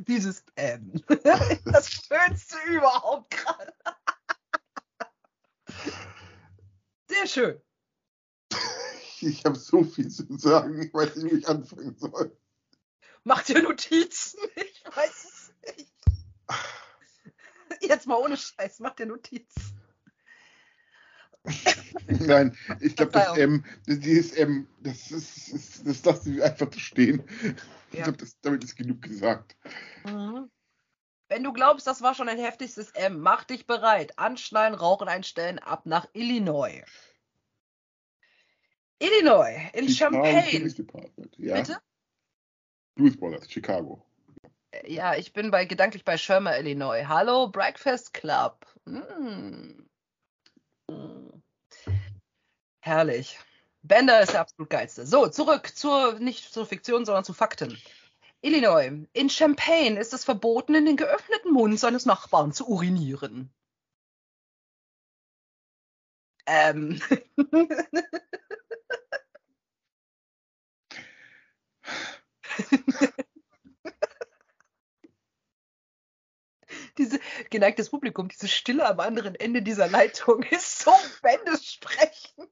[0.00, 0.92] Dieses M.
[1.64, 3.72] Das Schönste überhaupt gerade.
[7.08, 7.60] Sehr schön.
[9.20, 12.36] ich habe so viel zu sagen, ich weiß nicht, wo ich anfangen soll.
[13.24, 14.38] Mach dir Notizen.
[14.56, 15.92] Ich weiß es nicht.
[17.80, 19.75] Jetzt mal ohne Scheiß, mach dir Notizen.
[22.08, 23.36] Nein, ich glaube, das.
[23.38, 27.22] M, dieses M, das ist, das, das lassen wir einfach so stehen.
[27.92, 28.04] Ich Ja.
[28.04, 29.56] glaube, das- damit ist genug gesagt.
[30.04, 30.50] Mhm.
[31.28, 34.16] Wenn du glaubst, das war schon ein heftigstes M, mach dich bereit.
[34.18, 36.82] Anschnallen, Rauchen einstellen, ab nach Illinois.
[38.98, 40.50] Illinois, in Chicago Champaign.
[40.60, 41.36] Police Department.
[41.38, 41.78] Ja, Bitte?
[42.94, 44.02] Blues Brothers, Chicago.
[44.86, 47.04] Ja, ich bin bei gedanklich bei Schirmer, Illinois.
[47.06, 48.64] Hallo, Breakfast Club.
[48.84, 49.85] Mm.
[52.86, 53.38] Herrlich.
[53.82, 55.06] Bender ist der absolut geilste.
[55.06, 57.76] So, zurück zur, nicht zur Fiktion, sondern zu Fakten.
[58.42, 59.08] Illinois.
[59.12, 63.50] In Champaign ist es verboten, in den geöffneten Mund seines Nachbarn zu urinieren.
[66.46, 67.00] Ähm.
[76.98, 82.50] diese geneigtes Publikum, diese Stille am anderen Ende dieser Leitung ist so bändesprechend.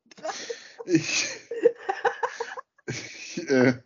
[0.86, 1.28] Ich,
[2.86, 3.82] ich, äh,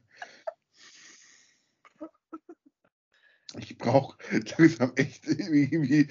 [3.57, 4.17] ich brauche
[4.59, 6.09] langsam echt irgendwie.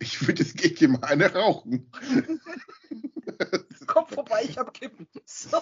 [0.00, 1.90] Ich würde jetzt hier mal eine rauchen.
[3.86, 5.08] Komm vorbei, ich hab Kippen.
[5.24, 5.60] So,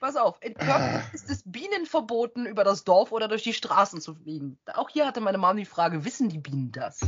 [0.00, 0.38] pass auf.
[0.42, 1.02] In Köln Ah.
[1.12, 4.58] ist es Bienen verboten, über das Dorf oder durch die Straßen zu fliegen.
[4.74, 7.00] Auch hier hatte meine Mom die Frage, wissen die Bienen das?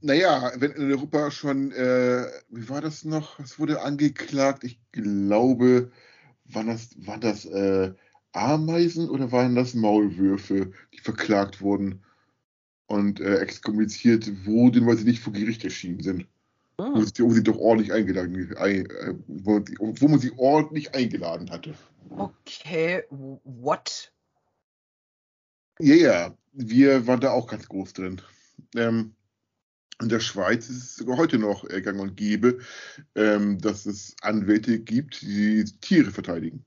[0.00, 3.38] Naja, wenn in Europa schon, äh, wie war das noch?
[3.40, 5.90] Es wurde angeklagt, ich glaube,
[6.44, 7.94] waren das, waren das äh,
[8.32, 12.04] Ameisen oder waren das Maulwürfe, die verklagt wurden
[12.86, 16.28] und äh, exkommuniziert wurden, weil sie nicht vor Gericht erschienen sind?
[16.90, 17.06] Wo, Hm.
[17.06, 21.74] sie, wo sie doch ordentlich eingeladen, ein, äh, wo, wo man sie ordentlich eingeladen hatte.
[22.10, 24.12] Okay, what?
[25.78, 28.20] Ja, ja, wir waren da auch ganz groß drin.
[28.74, 29.14] Ähm,
[30.00, 32.58] in der Schweiz ist es sogar heute noch äh, gang und gäbe,
[33.14, 36.64] ähm, dass es Anwälte gibt, die Tiere verteidigen.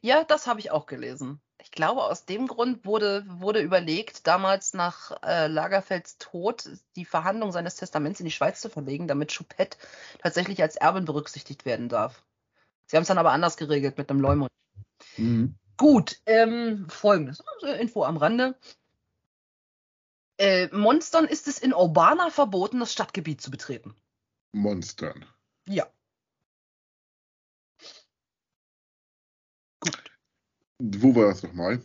[0.00, 1.40] Ja, das habe ich auch gelesen.
[1.60, 7.50] Ich glaube, aus dem Grund wurde, wurde überlegt, damals nach äh, Lagerfelds Tod die Verhandlung
[7.50, 9.76] seines Testaments in die Schweiz zu verlegen, damit Choupette
[10.22, 12.22] tatsächlich als Erbin berücksichtigt werden darf.
[12.86, 14.50] Sie haben es dann aber anders geregelt mit einem Leumund.
[15.76, 17.42] Gut, ähm, folgendes.
[17.54, 18.56] Also Info am Rande.
[20.38, 23.96] Äh, Monstern ist es in Urbana verboten, das Stadtgebiet zu betreten.
[24.52, 25.26] Monstern.
[25.66, 25.86] Ja.
[30.78, 31.80] Wo war das nochmal?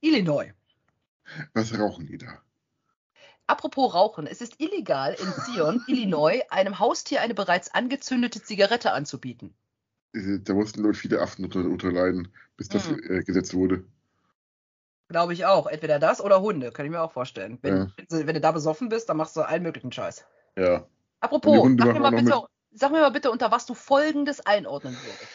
[0.00, 0.52] Illinois.
[1.54, 2.40] Was rauchen die da?
[3.46, 9.54] Apropos Rauchen, es ist illegal in Zion, Illinois, einem Haustier eine bereits angezündete Zigarette anzubieten.
[10.14, 12.98] Da mussten Leute viele Affen unter, unterleiden, bis das Hm.
[13.08, 13.84] äh, gesetzt wurde.
[15.08, 15.66] Glaube ich auch.
[15.66, 17.58] Entweder das oder Hunde, kann ich mir auch vorstellen.
[17.62, 17.92] Wenn, Ja.
[17.96, 20.24] wenn, du- wenn du da besoffen bist, dann machst du allen möglichen Scheiß.
[20.56, 20.86] Ja.
[21.20, 25.28] Apropos, sag mir, bitte, sag mir mal bitte, unter was du Folgendes einordnen würdest.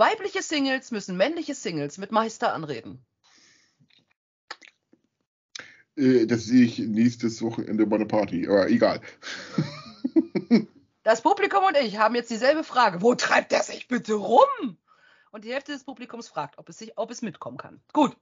[0.00, 3.04] Weibliche Singles müssen männliche Singles mit Meister anreden.
[5.94, 9.02] Äh, das sehe ich nächstes Wochenende bei einer Party, aber egal.
[11.02, 13.00] Das Publikum und ich haben jetzt dieselbe Frage.
[13.00, 14.76] Wo treibt er sich bitte rum?
[15.32, 17.80] Und die Hälfte des Publikums fragt, ob es, sich, ob es mitkommen kann.
[17.92, 18.16] Gut.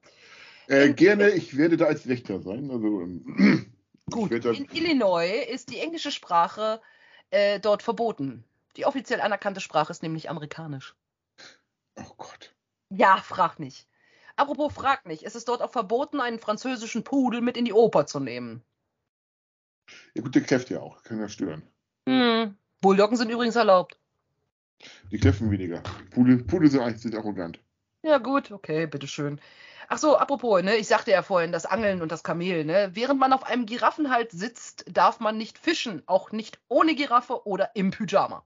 [0.69, 2.71] Äh, gerne, ich werde da als Wächter sein.
[2.71, 3.75] Also, ähm,
[4.11, 4.33] Gut.
[4.33, 6.81] In Illinois ist die englische Sprache
[7.31, 8.45] äh, dort verboten.
[8.77, 10.95] Die offiziell anerkannte Sprache ist nämlich amerikanisch.
[11.99, 12.55] Oh Gott.
[12.91, 13.87] Ja, frag nicht.
[14.37, 18.07] Apropos frag nicht, es ist dort auch verboten, einen französischen Pudel mit in die Oper
[18.07, 18.63] zu nehmen.
[20.15, 21.63] Ja gut, der kläfft ja auch, kann ja stören.
[22.09, 22.57] Hm.
[22.81, 23.99] Bulldoggen sind übrigens erlaubt.
[25.11, 25.83] Die kläffen weniger.
[26.11, 27.59] Pudel, Pudel sind eigentlich arrogant.
[28.03, 29.41] Ja gut, okay, bitteschön.
[29.89, 32.91] Ach so, apropos, ne, ich sagte ja vorhin, das Angeln und das Kamel, ne?
[32.93, 37.75] Während man auf einem Giraffenhals sitzt, darf man nicht fischen, auch nicht ohne Giraffe oder
[37.75, 38.45] im Pyjama.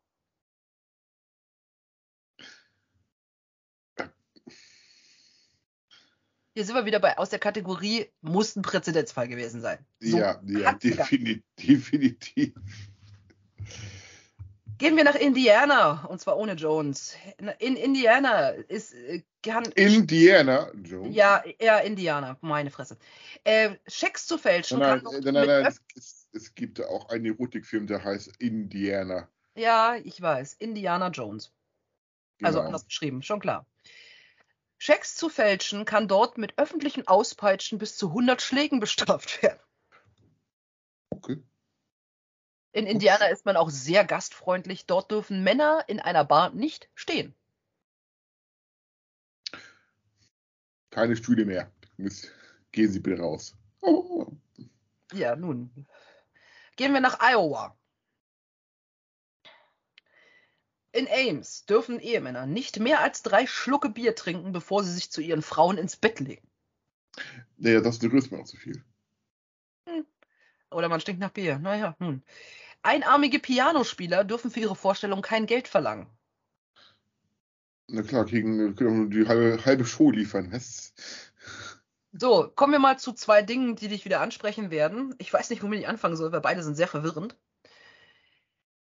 [6.54, 9.78] Hier sind wir wieder bei aus der Kategorie muss ein Präzedenzfall gewesen sein.
[10.00, 12.52] So, ja, ja definitiv, definitiv.
[14.76, 17.14] Gehen wir nach Indiana und zwar ohne Jones.
[17.58, 21.14] In Indiana ist äh, kann, Indiana Jones.
[21.14, 22.98] Ja, ja, Indiana, meine Fresse.
[23.44, 24.80] Äh, Schecks zu fälschen.
[24.80, 29.28] Nein, nein, nein, nein, nein es, es, gibt auch einen Erotikfilm, der heißt Indiana.
[29.54, 30.54] Ja, ich weiß.
[30.54, 31.52] Indiana Jones.
[32.42, 32.66] Also genau.
[32.66, 33.66] anders geschrieben, schon klar.
[34.84, 39.60] Schecks zu fälschen kann dort mit öffentlichen Auspeitschen bis zu 100 Schlägen bestraft werden.
[41.10, 41.40] Okay.
[42.72, 44.86] In Indiana ist man auch sehr gastfreundlich.
[44.86, 47.32] Dort dürfen Männer in einer Bar nicht stehen.
[50.90, 51.70] Keine Stühle mehr.
[52.72, 53.54] Gehen Sie bitte raus.
[53.82, 54.32] Oh.
[55.12, 55.86] Ja, nun.
[56.74, 57.78] Gehen wir nach Iowa.
[60.92, 65.22] In Ames dürfen Ehemänner nicht mehr als drei Schlucke Bier trinken, bevor sie sich zu
[65.22, 66.46] ihren Frauen ins Bett legen.
[67.56, 68.82] Naja, das ist mir auch zu viel.
[69.88, 70.04] Hm.
[70.70, 71.58] Oder man stinkt nach Bier.
[71.58, 72.22] Naja, nun.
[72.82, 76.08] Einarmige Pianospieler dürfen für ihre Vorstellung kein Geld verlangen.
[77.88, 80.52] Na klar, kriegen, können die halbe, halbe Show liefern.
[80.52, 80.92] Was?
[82.12, 85.14] So, kommen wir mal zu zwei Dingen, die dich wieder ansprechen werden.
[85.18, 87.36] Ich weiß nicht, womit ich anfangen soll, weil beide sind sehr verwirrend.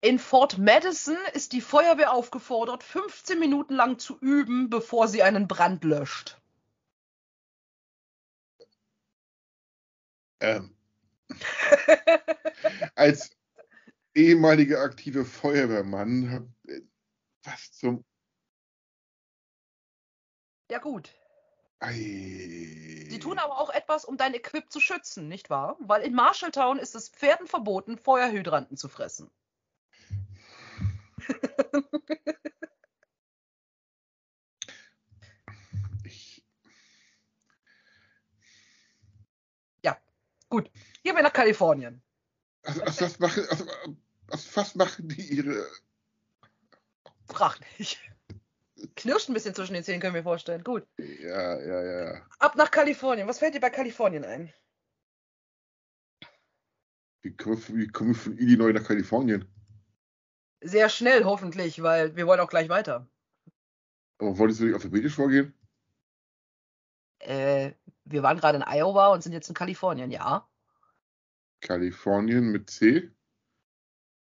[0.04, 5.48] In Fort Madison ist die Feuerwehr aufgefordert, 15 Minuten lang zu üben, bevor sie einen
[5.48, 6.42] Brand löscht.
[10.40, 10.76] Ähm.
[12.96, 13.30] Als
[14.16, 16.52] ehemaliger aktiver Feuerwehrmann,
[17.44, 18.04] was zum.
[20.72, 21.14] Ja, gut.
[21.80, 23.06] Ei.
[23.10, 25.78] Sie tun aber auch etwas, um dein Equip zu schützen, nicht wahr?
[25.80, 29.30] Weil in Marshalltown ist es Pferden verboten, Feuerhydranten zu fressen.
[39.84, 39.98] Ja,
[40.50, 40.70] gut.
[41.04, 42.02] Gehen wir nach Kalifornien.
[42.64, 43.66] Also, also was, machen, also,
[44.28, 45.66] also, was machen die ihre.
[47.28, 48.00] Frag nicht.
[48.96, 50.64] Knirscht ein bisschen zwischen den Zähnen, können wir vorstellen.
[50.64, 50.88] Gut.
[50.98, 52.28] Ja, ja, ja.
[52.40, 53.28] Ab nach Kalifornien.
[53.28, 54.54] Was fällt dir bei Kalifornien ein?
[57.24, 59.48] Wie kommen wir von Illinois nach Kalifornien?
[60.62, 63.08] Sehr schnell hoffentlich, weil wir wollen auch gleich weiter.
[64.20, 65.54] Aber wolltest du nicht alphabetisch vorgehen?
[67.20, 67.74] Äh,
[68.06, 70.48] wir waren gerade in Iowa und sind jetzt in Kalifornien, ja.
[71.62, 73.12] Kalifornien mit C?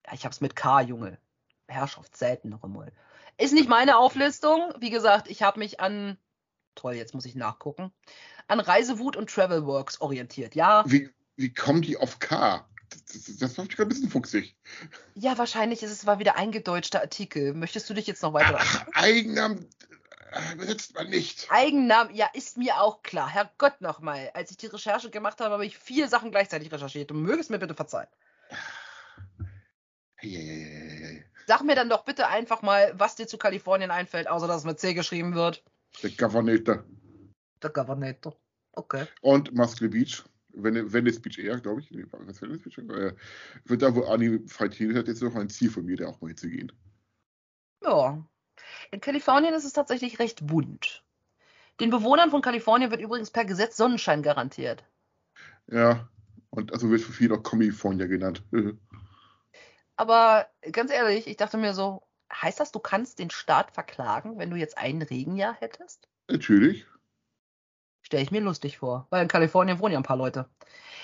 [0.06, 1.18] Ja, ich hab's mit K, Junge.
[1.68, 2.92] Herrschaft selten noch einmal.
[3.38, 4.74] Ist nicht meine Auflistung.
[4.80, 6.18] Wie gesagt, ich habe mich an,
[6.76, 7.92] toll, jetzt muss ich nachgucken,
[8.48, 10.84] an Reisewut und Travelworks orientiert, ja.
[10.88, 12.69] Wie, wie kommen die auf K?
[12.90, 14.56] Das, das macht mich gerade ein bisschen fuchsig.
[15.16, 17.54] Ja, wahrscheinlich ist es mal wieder eingedeutschter Artikel.
[17.54, 19.68] Möchtest du dich jetzt noch weiter Ach, Eigennamen
[20.32, 21.48] äh, besitzt man nicht.
[21.50, 23.30] Eigennamen, ja, ist mir auch klar.
[23.30, 24.30] Herrgott nochmal.
[24.34, 27.10] Als ich die Recherche gemacht habe, habe ich vier Sachen gleichzeitig recherchiert.
[27.10, 28.08] Du mögest mir bitte verzeihen.
[31.48, 34.66] Sag mir dann doch bitte einfach mal, was dir zu Kalifornien einfällt, außer dass es
[34.66, 35.64] mit C geschrieben wird.
[36.04, 36.84] Der Governator.
[37.64, 38.38] Der Governator.
[38.74, 39.08] Okay.
[39.22, 40.24] Und Muscle Beach.
[40.54, 41.90] Venice Beach eher, glaube ich.
[41.90, 42.78] Beach.
[42.78, 43.14] Äh,
[43.66, 46.30] wird da, wo Ani Faltini hat, jetzt noch ein Ziel von mir, da auch mal
[46.30, 46.72] hinzugehen.
[47.84, 48.26] Ja.
[48.92, 51.04] In Kalifornien ist es tatsächlich recht bunt.
[51.80, 54.84] Den Bewohnern von Kalifornien wird übrigens per Gesetz Sonnenschein garantiert.
[55.68, 56.10] Ja,
[56.50, 58.44] und also wird für viele auch California genannt.
[59.96, 64.50] Aber ganz ehrlich, ich dachte mir so, heißt das, du kannst den Staat verklagen, wenn
[64.50, 66.08] du jetzt ein Regenjahr hättest?
[66.28, 66.86] Natürlich.
[68.10, 70.50] Stelle ich mir lustig vor, weil in Kalifornien wohnen ja ein paar Leute.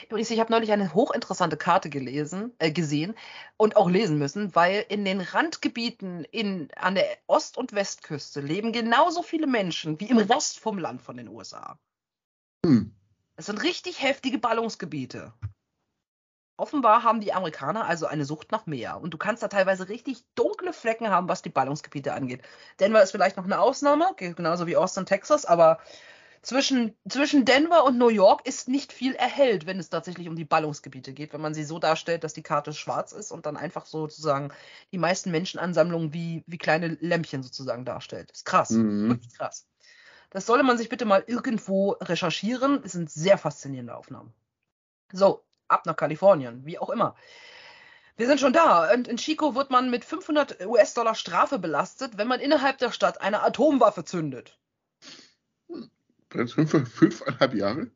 [0.08, 3.14] Übrigens, ich habe neulich eine hochinteressante Karte gelesen, äh, gesehen
[3.58, 8.72] und auch lesen müssen, weil in den Randgebieten in, an der Ost- und Westküste leben
[8.72, 11.78] genauso viele Menschen wie im Rest vom Land von den USA.
[12.66, 12.92] Hm.
[13.36, 15.32] Es sind richtig heftige Ballungsgebiete.
[16.58, 19.00] Offenbar haben die Amerikaner also eine Sucht nach Meer.
[19.00, 22.42] Und du kannst da teilweise richtig dunkle Flecken haben, was die Ballungsgebiete angeht.
[22.80, 25.80] Denver ist vielleicht noch eine Ausnahme, genauso wie Austin, Texas, aber
[26.46, 30.46] zwischen, zwischen Denver und New York ist nicht viel erhellt, wenn es tatsächlich um die
[30.46, 33.88] Ballungsgebiete geht, wenn man sie so darstellt, dass die Karte schwarz ist und dann einfach
[33.88, 34.52] sozusagen
[34.92, 38.30] die meisten Menschenansammlungen wie, wie kleine Lämpchen sozusagen darstellt.
[38.30, 39.10] ist krass, mhm.
[39.10, 39.68] wirklich krass.
[40.30, 42.82] Das sollte man sich bitte mal irgendwo recherchieren.
[42.84, 44.32] Es sind sehr faszinierende Aufnahmen.
[45.12, 47.16] So, ab nach Kalifornien, wie auch immer.
[48.18, 48.94] Wir sind schon da.
[48.94, 53.20] Und in Chico wird man mit 500 US-Dollar Strafe belastet, wenn man innerhalb der Stadt
[53.22, 54.60] eine Atomwaffe zündet.
[55.70, 55.90] Hm.
[56.36, 57.92] Fünf, fünfeinhalb Jahre?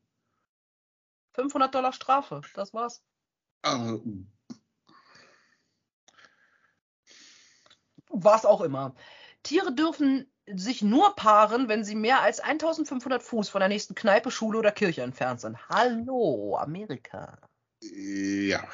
[1.33, 3.01] 500 Dollar Strafe, das war's.
[3.63, 3.97] Ah.
[8.09, 8.95] Was auch immer.
[9.43, 14.31] Tiere dürfen sich nur paaren, wenn sie mehr als 1500 Fuß von der nächsten Kneipe,
[14.31, 15.69] Schule oder Kirche entfernt sind.
[15.69, 17.37] Hallo, Amerika.
[17.81, 18.67] Ja.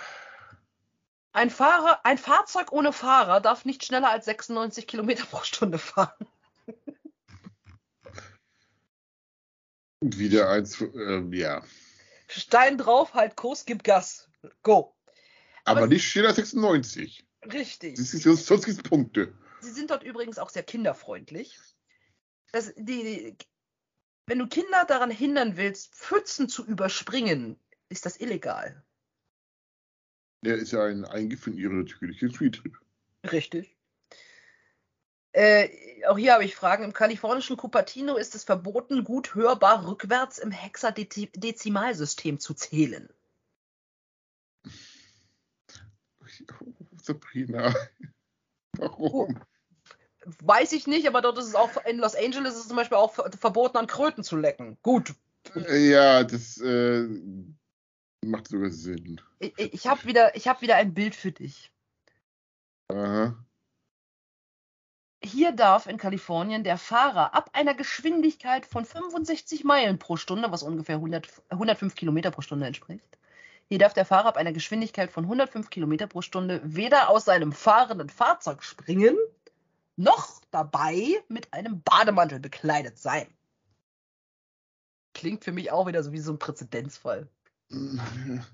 [1.34, 6.28] Ein, Fahrer, ein Fahrzeug ohne Fahrer darf nicht schneller als 96 Kilometer pro Stunde fahren.
[10.14, 11.64] Wieder eins, äh, ja.
[12.28, 14.30] Stein drauf, halt Kurs, gib Gas.
[14.64, 14.96] Go.
[15.64, 17.26] Aber, Aber nicht schneller 96.
[17.52, 17.96] Richtig.
[17.98, 19.34] Das ist, sonst gibt Punkte.
[19.62, 21.58] Sie sind dort übrigens auch sehr kinderfreundlich.
[22.52, 23.38] Das, die, die,
[24.28, 28.84] wenn du Kinder daran hindern willst, Pfützen zu überspringen, ist das illegal.
[30.42, 32.62] Der ist ja ein Eingriff in ihre natürliche Trieb.
[33.32, 33.75] Richtig.
[35.36, 35.70] Äh,
[36.08, 36.86] auch hier habe ich Fragen.
[36.86, 43.10] Im kalifornischen Cupertino ist es verboten, gut hörbar rückwärts im Hexadezimalsystem zu zählen.
[47.02, 47.76] Sabrina,
[48.78, 49.42] warum?
[50.40, 52.98] Weiß ich nicht, aber dort ist es auch, in Los Angeles ist es zum Beispiel
[52.98, 54.78] auch verboten, an Kröten zu lecken.
[54.82, 55.14] Gut.
[55.70, 57.08] Ja, das äh,
[58.24, 59.20] Macht sogar Sinn.
[59.40, 61.72] Ich, ich habe wieder, hab wieder ein Bild für dich.
[62.88, 63.45] Aha.
[65.26, 70.62] Hier darf in Kalifornien der Fahrer ab einer Geschwindigkeit von 65 Meilen pro Stunde, was
[70.62, 73.18] ungefähr 100, 105 Kilometer pro Stunde entspricht,
[73.68, 77.54] hier darf der Fahrer ab einer Geschwindigkeit von 105 Kilometer pro Stunde weder aus seinem
[77.54, 79.18] fahrenden Fahrzeug springen,
[79.96, 83.26] noch dabei mit einem Bademantel bekleidet sein.
[85.16, 87.28] Klingt für mich auch wieder so wie so ein Präzedenzfall.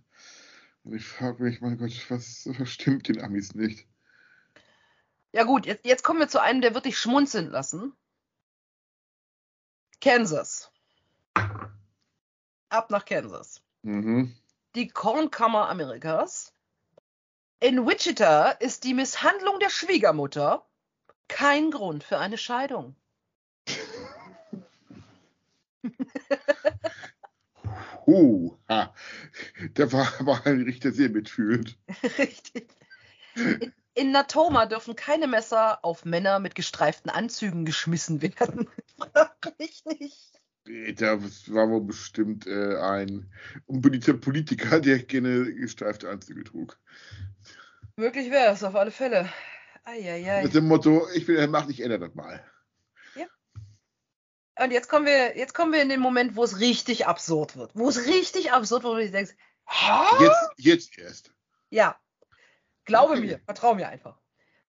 [0.86, 3.88] Ich frage mich, mein Gott, was, was stimmt den Amis nicht?
[5.34, 7.96] Ja gut, jetzt, jetzt kommen wir zu einem, der wird dich schmunzeln lassen.
[10.02, 10.72] Kansas.
[12.70, 13.62] Ab nach Kansas.
[13.84, 14.36] Mhm.
[14.76, 16.54] Die Kornkammer Amerikas.
[17.60, 20.66] In Wichita ist die Misshandlung der Schwiegermutter
[21.28, 22.96] kein Grund für eine Scheidung.
[28.08, 28.94] Huh, ha.
[29.76, 31.78] Da war aber ein Richter sehr mitfühlend.
[32.18, 32.68] Richtig.
[33.36, 38.70] In, in Natoma dürfen keine Messer auf Männer mit gestreiften Anzügen geschmissen werden.
[38.98, 40.32] Frag mich nicht.
[41.00, 43.32] Da war wohl bestimmt äh, ein
[43.66, 46.80] unbeliebter Politiker, der gerne gestreifte Anzüge trug.
[47.96, 49.28] Möglich wäre es, auf alle Fälle.
[49.84, 50.44] Eieiei.
[50.44, 52.46] Mit dem Motto, ich will, mach nicht, ändere das mal.
[54.62, 57.72] Und jetzt kommen wir, jetzt kommen wir in den Moment, wo es richtig absurd wird.
[57.74, 59.34] Wo es richtig absurd wird, wo du denkst,
[59.66, 60.24] hä?
[60.24, 61.34] Jetzt, jetzt erst.
[61.70, 62.00] Ja.
[62.86, 64.18] Glaube mir, vertrau mir einfach.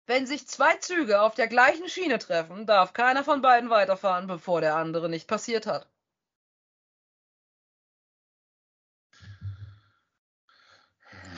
[0.06, 4.60] Wenn sich zwei Züge auf der gleichen Schiene treffen, darf keiner von beiden weiterfahren, bevor
[4.60, 5.88] der andere nicht passiert hat.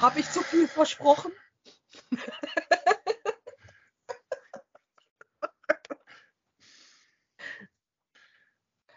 [0.00, 1.32] Hab ich zu viel versprochen?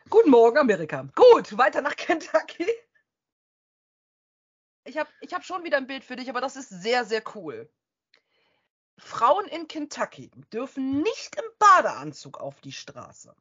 [0.10, 1.08] Guten Morgen, Amerika.
[1.14, 2.68] Gut, weiter nach Kentucky.
[4.86, 7.24] Ich habe ich hab schon wieder ein Bild für dich, aber das ist sehr, sehr
[7.36, 7.70] cool.
[8.98, 13.36] Frauen in Kentucky dürfen nicht im Badeanzug auf die Straße.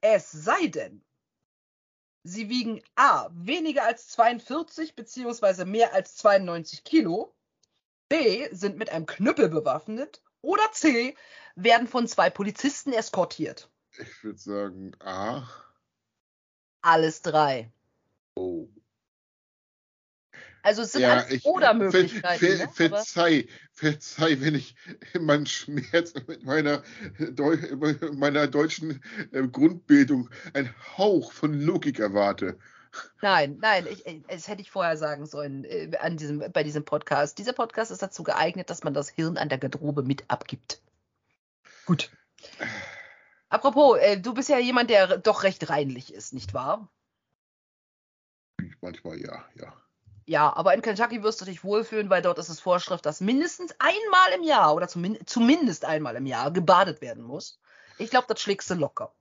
[0.00, 1.04] Es sei denn,
[2.24, 3.28] sie wiegen A.
[3.32, 5.64] weniger als 42 bzw.
[5.64, 7.34] mehr als 92 Kilo,
[8.08, 8.48] B.
[8.52, 11.16] sind mit einem Knüppel bewaffnet oder C.
[11.54, 13.70] werden von zwei Polizisten eskortiert.
[13.98, 15.46] Ich würde sagen A.
[16.80, 17.70] Alles drei.
[18.34, 18.68] Oh.
[20.62, 22.38] Also es sind ja, alles oder Möglichkeiten.
[22.38, 22.72] Ver, ver, ne?
[22.72, 24.76] verzeih, verzeih, wenn ich
[25.20, 26.82] meinen Schmerz mit meiner,
[28.12, 29.02] meiner deutschen
[29.32, 32.58] äh, Grundbildung einen Hauch von Logik erwarte.
[33.22, 37.38] Nein, nein, ich, das hätte ich vorher sagen sollen äh, an diesem, bei diesem Podcast.
[37.38, 40.80] Dieser Podcast ist dazu geeignet, dass man das Hirn an der Garderobe mit abgibt.
[41.86, 42.10] Gut.
[43.48, 46.88] Apropos, äh, du bist ja jemand, der doch recht reinlich ist, nicht wahr?
[48.82, 49.72] manchmal, ja, ja.
[50.24, 53.74] Ja, aber in Kentucky wirst du dich wohlfühlen, weil dort ist es Vorschrift, dass mindestens
[53.78, 57.60] einmal im Jahr oder zumin zumindest einmal im Jahr gebadet werden muss.
[57.98, 59.12] Ich glaube, das schlägst du locker.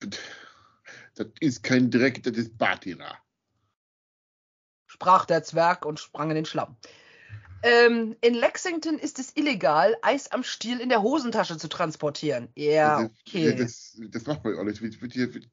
[0.00, 3.18] Das ist kein Dreck, das ist Patina.
[4.86, 6.76] Sprach der Zwerg und sprang in den Schlamm.
[7.62, 12.48] Ähm, in Lexington ist es illegal, Eis am Stiel in der Hosentasche zu transportieren.
[12.54, 13.54] Ja, okay.
[13.56, 14.80] Das, das, das macht man ja auch nicht.
[14.80, 15.48] Wird, wird, wird,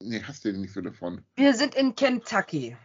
[0.00, 1.24] nee, hast du nicht so davon.
[1.34, 2.76] Wir sind in Kentucky.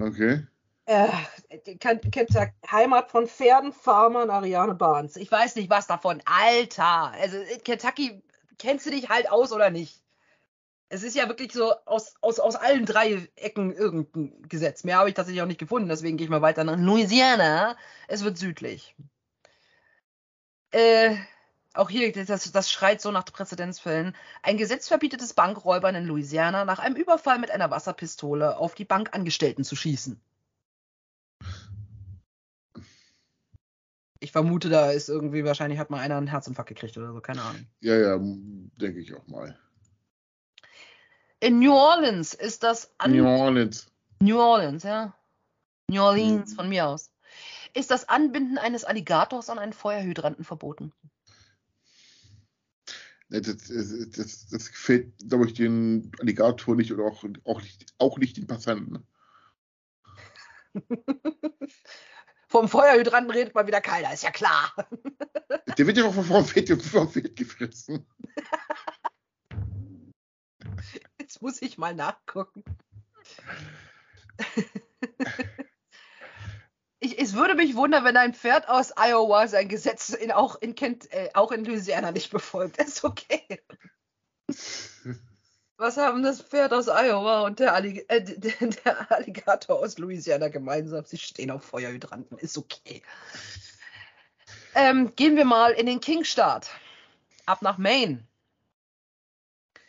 [0.00, 0.46] Okay.
[0.86, 1.08] Äh,
[1.80, 2.26] Kentucky,
[2.70, 5.16] Heimat von Pferden, Farmern, Ariane Barnes.
[5.16, 6.22] Ich weiß nicht was davon.
[6.24, 7.12] Alter.
[7.12, 8.22] Also in Kentucky
[8.58, 10.02] kennst du dich halt aus oder nicht?
[10.88, 14.84] Es ist ja wirklich so aus, aus, aus allen drei Ecken irgendein Gesetz.
[14.84, 17.76] Mehr habe ich tatsächlich auch nicht gefunden, deswegen gehe ich mal weiter nach Louisiana.
[18.06, 18.94] Es wird südlich.
[20.70, 21.16] Äh,
[21.78, 24.14] auch hier, das, das schreit so nach Präzedenzfällen.
[24.42, 28.84] Ein Gesetz verbietet es Bankräubern in Louisiana, nach einem Überfall mit einer Wasserpistole auf die
[28.84, 30.20] Bankangestellten zu schießen.
[34.20, 37.42] Ich vermute, da ist irgendwie, wahrscheinlich hat mal einer einen Herzinfarkt gekriegt oder so, keine
[37.42, 37.66] Ahnung.
[37.80, 39.58] Ja, ja, denke ich auch mal.
[41.40, 43.86] In New Orleans ist das An New Orleans.
[44.20, 45.14] New Orleans, ja.
[45.88, 47.10] New Orleans von mir aus.
[47.74, 50.92] Ist das Anbinden eines Alligators an einen Feuerhydranten verboten?
[53.28, 58.18] Das, das, das, das gefällt, glaube ich, den Alligator nicht oder auch, auch, nicht, auch
[58.18, 59.04] nicht den Passanten.
[62.48, 64.72] Vom Feuerhydranten redet mal wieder keiner, ist ja klar.
[65.78, 66.68] Der wird ja auch vom Fett
[67.36, 68.06] gefressen.
[71.20, 72.64] Jetzt muss ich mal nachgucken.
[76.98, 80.74] Ich, es würde mich wundern, wenn ein Pferd aus Iowa sein Gesetz in, auch, in
[80.74, 82.78] Kent, äh, auch in Louisiana nicht befolgt.
[82.82, 83.42] ist okay.
[85.76, 91.04] Was haben das Pferd aus Iowa und der, Allig äh, der, Alligator aus Louisiana gemeinsam?
[91.04, 92.38] Sie stehen auf Feuerhydranten.
[92.38, 93.02] Ist okay.
[94.74, 96.70] Ähm, gehen wir mal in den King-Staat.
[97.44, 98.26] Ab nach Maine.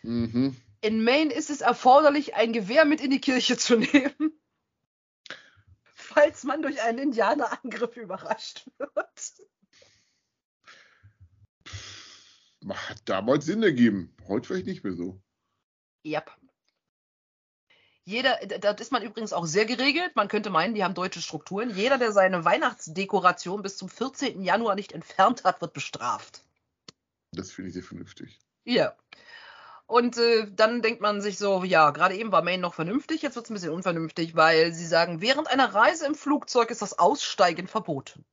[0.03, 0.55] Mhm.
[0.81, 4.39] In Maine ist es erforderlich, ein Gewehr mit in die Kirche zu nehmen,
[6.17, 9.33] falls man durch einen Indianerangriff überrascht wird.
[12.67, 14.15] Hat damals Sinn ergeben.
[14.27, 15.21] Heute vielleicht nicht mehr so.
[16.05, 16.31] Yep.
[18.03, 20.15] Jeder, das ist man übrigens auch sehr geregelt.
[20.15, 21.69] Man könnte meinen, die haben deutsche Strukturen.
[21.69, 24.41] Jeder, der seine Weihnachtsdekoration bis zum 14.
[24.41, 26.43] Januar nicht entfernt hat, wird bestraft.
[27.31, 28.39] Das finde ich sehr vernünftig.
[28.63, 28.95] Ja.
[29.87, 33.35] Und äh, dann denkt man sich so, ja, gerade eben war Maine noch vernünftig, jetzt
[33.35, 36.99] wird es ein bisschen unvernünftig, weil sie sagen, während einer Reise im Flugzeug ist das
[36.99, 38.25] Aussteigen verboten.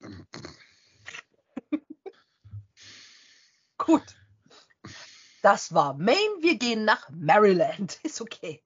[3.78, 4.16] Gut.
[5.42, 8.00] Das war Maine, wir gehen nach Maryland.
[8.02, 8.62] Ist okay.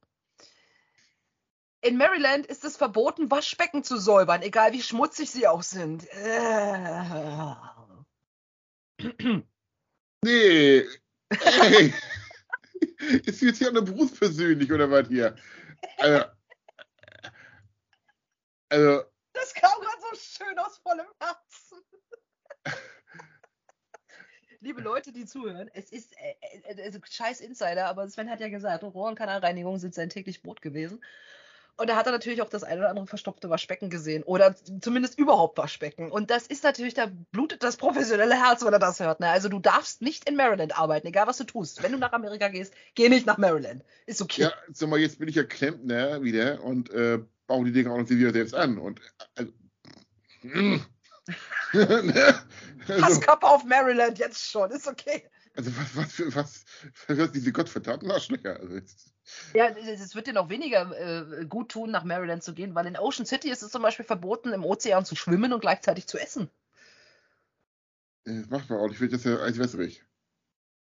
[1.81, 6.09] In Maryland ist es verboten, Waschbecken zu säubern, egal wie schmutzig sie auch sind.
[6.11, 7.55] Äh.
[10.25, 10.85] Nee,
[11.31, 11.93] Hey,
[13.27, 15.37] ist jetzt hier eine berufspersönlich oder was hier?
[15.99, 16.25] Also,
[18.71, 21.79] also das kam gerade so schön aus vollem Herzen.
[24.61, 28.49] Liebe Leute, die zuhören, es ist äh, äh, also scheiß Insider, aber Sven hat ja
[28.49, 31.05] gesagt, Rohr- und Kanalreinigung sind sein täglich Brot gewesen.
[31.79, 34.25] Und da hat er natürlich auch das eine oder andere verstopfte Waschbecken gesehen.
[34.25, 36.11] Oder zumindest überhaupt Waschbecken.
[36.11, 39.21] Und das ist natürlich, da blutet das professionelle Herz, wenn er das hört.
[39.21, 39.29] Ne?
[39.29, 41.83] Also du darfst nicht in Maryland arbeiten, egal was du tust.
[41.83, 43.85] Wenn du nach Amerika gehst, geh nicht nach Maryland.
[44.07, 44.43] Ist okay.
[44.43, 47.99] Ja, sag mal, jetzt bin ich ja Klempner wieder und äh, baue die Dinge auch
[47.99, 48.79] noch wieder selbst an.
[48.79, 49.01] Und
[49.37, 49.53] also,
[51.73, 52.35] ne?
[52.89, 55.23] also, Passkappe auf Maryland jetzt schon, ist okay.
[55.55, 56.65] Also was, was für was,
[57.09, 58.59] was diese gottverdammten Arschlöcher.
[58.59, 59.13] Also jetzt,
[59.55, 60.91] ja, es wird dir noch weniger
[61.41, 64.05] äh, gut tun, nach Maryland zu gehen, weil in Ocean City ist es zum Beispiel
[64.05, 66.51] verboten, im Ozean zu schwimmen und gleichzeitig zu essen.
[68.49, 68.91] Macht man auch.
[68.91, 70.05] Ich will das ja als wässrig.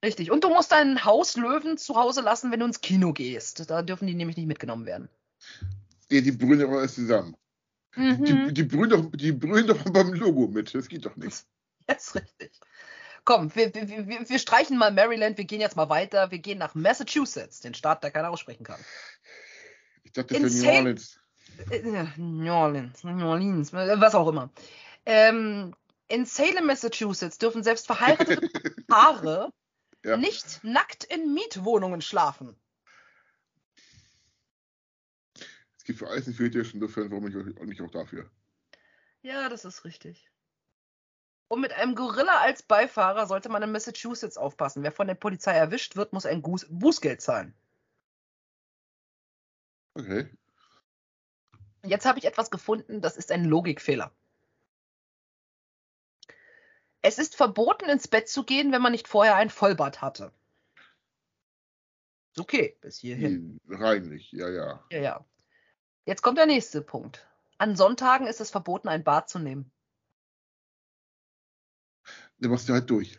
[0.05, 0.31] Richtig.
[0.31, 3.69] Und du musst deinen Hauslöwen zu Hause lassen, wenn du ins Kino gehst.
[3.71, 5.09] Da dürfen die nämlich nicht mitgenommen werden.
[6.11, 7.37] Ja, die brüllen aber erst zusammen.
[7.97, 8.25] Mhm.
[8.25, 10.75] Die, die, brüllen doch, die brüllen doch beim Logo mit.
[10.75, 11.45] Das geht doch nicht.
[11.87, 12.61] Das ist richtig.
[13.25, 16.31] Komm, wir, wir, wir, streichen mal Maryland, wir gehen jetzt mal weiter.
[16.31, 18.81] Wir gehen nach Massachusetts, den Staat, der keiner aussprechen kann.
[20.05, 21.21] Ich dachte für New Orleans.
[21.71, 24.51] Äh, New Orleans, New Orleans, was auch immer.
[25.07, 25.75] Ähm,
[26.09, 28.49] in Salem, Massachusetts dürfen selbst verheiratete
[28.89, 29.53] Paare
[30.05, 30.17] ja.
[30.17, 32.57] nicht nackt in Mietwohnungen schlafen.
[35.77, 38.31] Es gibt für alles einen Fetisch, insofern warum nicht, nicht auch dafür.
[39.23, 40.31] Ja, das ist richtig.
[41.51, 44.85] Und mit einem Gorilla als Beifahrer sollte man in Massachusetts aufpassen.
[44.85, 47.57] Wer von der Polizei erwischt wird, muss ein Buß Bußgeld zahlen.
[49.95, 50.31] Okay.
[51.83, 54.13] Jetzt habe ich etwas gefunden, das ist ein Logikfehler.
[57.03, 60.33] Es ist verboten, ins Bett zu gehen, wenn man nicht vorher ein Vollbad hatte.
[62.31, 63.59] Ist okay, bis hierhin.
[63.67, 64.85] Hm, Reinlich, ja, ja.
[64.93, 65.25] Ja, ja.
[66.05, 67.27] Jetzt kommt der nächste Punkt.
[67.59, 69.73] An Sonntagen ist es verboten, ein Bad zu nehmen.
[72.41, 73.19] Dann machst du halt durch.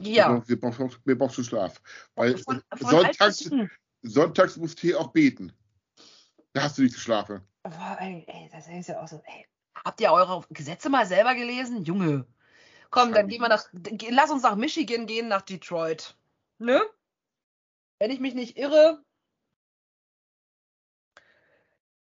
[0.00, 0.46] Ja.
[0.46, 1.80] Wir brauchen, wir brauchen Schlaf.
[2.14, 3.50] Weil Von, von sonntags,
[4.02, 5.52] sonntags musst du hier auch beten.
[6.52, 7.40] Da hast du nicht zu schlafen.
[7.62, 9.22] Boah, ey, ey, das ist ja auch so.
[9.26, 9.46] Ey,
[9.84, 11.84] habt ihr eure Gesetze mal selber gelesen?
[11.84, 12.26] Junge.
[12.90, 13.68] Komm, dann gehen wir nach.
[14.10, 16.16] Lass uns nach Michigan gehen, nach Detroit.
[16.58, 16.82] Ne?
[17.98, 19.02] Wenn ich mich nicht irre.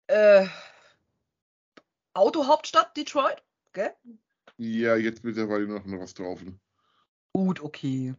[0.06, 0.46] Äh,
[2.14, 3.42] Autohauptstadt Detroit?
[3.72, 3.94] Gell?
[4.64, 6.40] Ja, jetzt mittlerweile noch noch was drauf.
[7.32, 8.14] Gut, okay.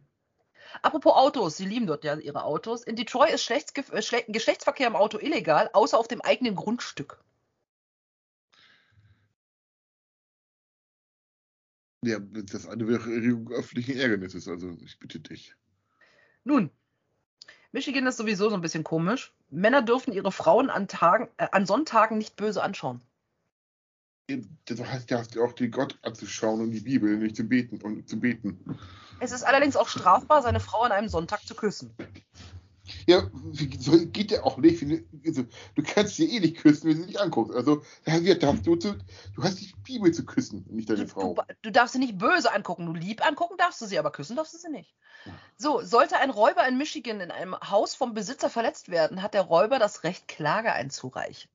[0.82, 2.82] Apropos Autos, sie lieben dort ja ihre Autos.
[2.82, 7.18] In Detroit ist äh, Schle Geschlechtsverkehr im Auto illegal, außer auf dem eigenen Grundstück.
[12.04, 15.54] Ja, das eine wäre Erregung öffentlichen Ärgernisses, also ich bitte dich.
[16.44, 16.68] Nun,
[17.72, 19.32] Michigan ist sowieso so ein bisschen komisch.
[19.48, 23.00] Männer dürfen ihre Frauen an, Tagen, äh, an Sonntagen nicht böse anschauen.
[24.64, 28.18] Das heißt, du auch den Gott anzuschauen und die Bibel, nicht zu beten und zu
[28.18, 28.78] beten.
[29.20, 31.94] Es ist allerdings auch strafbar, seine Frau an einem Sonntag zu küssen.
[33.06, 33.30] Ja,
[34.12, 34.82] geht ja auch nicht.
[35.26, 35.44] Also,
[35.74, 37.54] du kannst sie eh nicht küssen, wenn du sie nicht anguckst.
[37.54, 38.96] Also, darfst du, zu,
[39.34, 41.34] du hast die Bibel zu küssen, nicht deine Frau.
[41.34, 42.86] du, du darfst sie nicht böse angucken.
[42.86, 44.94] Du lieb angucken darfst du sie, aber küssen darfst du sie nicht.
[45.56, 49.42] So, sollte ein Räuber in Michigan in einem Haus vom Besitzer verletzt werden, hat der
[49.42, 51.50] Räuber das Recht, Klage einzureichen.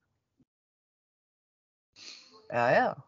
[2.50, 3.04] Ja, ja.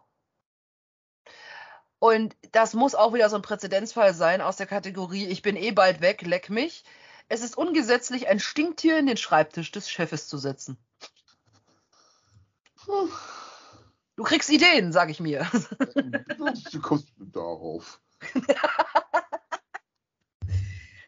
[2.00, 5.72] Und das muss auch wieder so ein Präzedenzfall sein aus der Kategorie, ich bin eh
[5.72, 6.84] bald weg, leck mich.
[7.30, 10.78] Es ist ungesetzlich, ein Stinktier in den Schreibtisch des Chefes zu setzen.
[14.16, 15.48] Du kriegst Ideen, sag ich mir.
[16.72, 18.02] Du kommst darauf.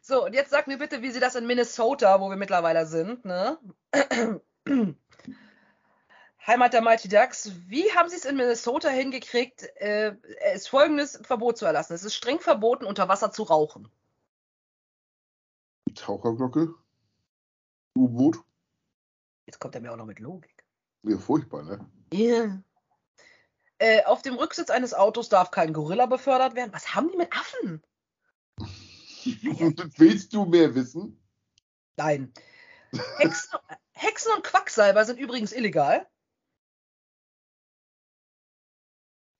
[0.02, 3.26] So, und jetzt sag mir bitte, wie sie das in Minnesota, wo wir mittlerweile sind,
[3.26, 3.58] ne?
[6.46, 7.52] Heimat der Mighty Ducks.
[7.68, 11.94] Wie haben sie es in Minnesota hingekriegt, äh, es folgendes Verbot zu erlassen?
[11.94, 13.90] Es ist streng verboten, unter Wasser zu rauchen.
[15.88, 16.74] Die Taucherglocke.
[17.96, 18.40] U-Boot.
[19.46, 20.66] Jetzt kommt er mir auch noch mit Logik.
[21.04, 21.90] Ja, furchtbar, ne?
[22.12, 22.62] Ja.
[23.78, 26.74] Äh, auf dem Rücksitz eines Autos darf kein Gorilla befördert werden.
[26.74, 27.82] Was haben die mit Affen?
[29.98, 31.22] Willst du mehr wissen?
[31.96, 32.34] Nein.
[33.18, 33.60] Hexen,
[33.94, 36.08] Hexen und Quacksalber sind übrigens illegal.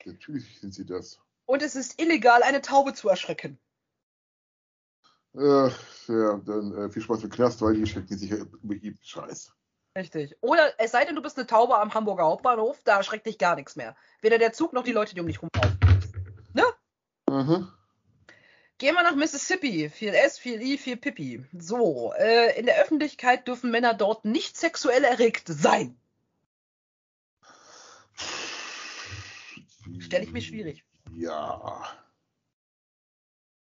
[0.06, 1.20] Natürlich sind sie das.
[1.46, 3.60] Und es ist illegal, eine Taube zu erschrecken.
[5.36, 5.70] Äh,
[6.08, 9.52] ja, dann äh, viel Spaß im Knast, weil die schrecken sich über jeden Scheiß.
[9.98, 10.36] Richtig.
[10.42, 13.56] Oder es sei denn, du bist eine Taube am Hamburger Hauptbahnhof, da erschreckt dich gar
[13.56, 13.96] nichts mehr.
[14.22, 15.78] Weder der Zug noch die Leute, die um dich rumlaufen.
[16.54, 16.64] Ne?
[17.28, 17.74] Aha.
[18.80, 19.90] Gehen wir nach Mississippi.
[19.90, 21.46] Viel S, viel I, viel Pipi.
[21.58, 25.98] So, äh, in der Öffentlichkeit dürfen Männer dort nicht sexuell erregt sein.
[30.04, 30.84] Stelle ich mir schwierig.
[31.16, 31.84] Ja.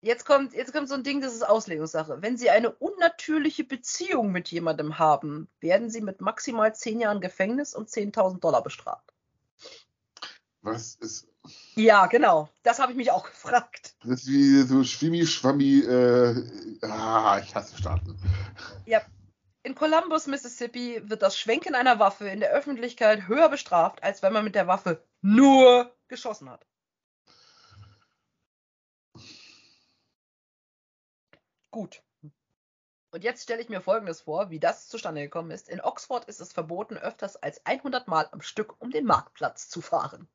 [0.02, 2.22] Jetzt kommt, jetzt kommt so ein Ding, das ist Auslegungssache.
[2.22, 7.74] Wenn Sie eine unnatürliche Beziehung mit jemandem haben, werden Sie mit maximal 10 Jahren Gefängnis
[7.74, 9.12] und 10.000 Dollar bestraft.
[10.62, 11.28] Was ist.
[11.74, 12.48] Ja, genau.
[12.62, 13.94] Das habe ich mich auch gefragt.
[14.02, 15.80] Das ist wie so Schwimmi-Schwammi.
[15.80, 18.18] Äh, ah, ich hasse Staaten.
[18.86, 19.02] Ja.
[19.62, 24.32] In Columbus, Mississippi wird das Schwenken einer Waffe in der Öffentlichkeit höher bestraft, als wenn
[24.32, 26.66] man mit der Waffe nur geschossen hat.
[31.70, 32.02] Gut.
[33.12, 35.68] Und jetzt stelle ich mir Folgendes vor, wie das zustande gekommen ist.
[35.68, 39.80] In Oxford ist es verboten, öfters als 100 Mal am Stück um den Marktplatz zu
[39.80, 40.28] fahren.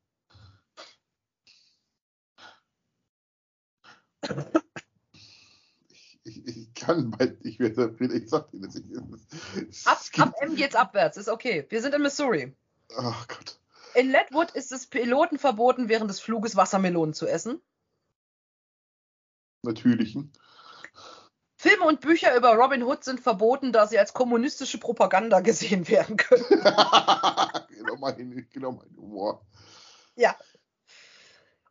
[6.24, 8.12] Ich, ich kann bald nicht mehr dafür.
[8.12, 8.74] Ich sag dir das.
[8.74, 8.90] Ich,
[9.68, 11.64] es, Ab, ab M geht's abwärts, ist okay.
[11.68, 12.52] Wir sind in Missouri.
[12.96, 13.60] Ach Gott.
[13.96, 17.62] In Ledwood ist es Piloten verboten, während des Fluges Wassermelonen zu essen.
[19.62, 20.34] Natürlichen.
[21.54, 26.18] Filme und Bücher über Robin Hood sind verboten, da sie als kommunistische Propaganda gesehen werden
[26.18, 26.44] können.
[27.70, 29.46] genau, mein, genau mein Humor.
[30.14, 30.36] Ja.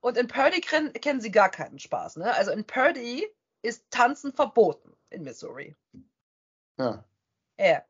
[0.01, 2.15] Und in Purdy kennen, kennen sie gar keinen Spaß.
[2.15, 2.33] Ne?
[2.33, 3.27] Also in Purdy
[3.61, 5.75] ist Tanzen verboten in Missouri.
[6.79, 7.05] Ja.
[7.59, 7.83] Ja.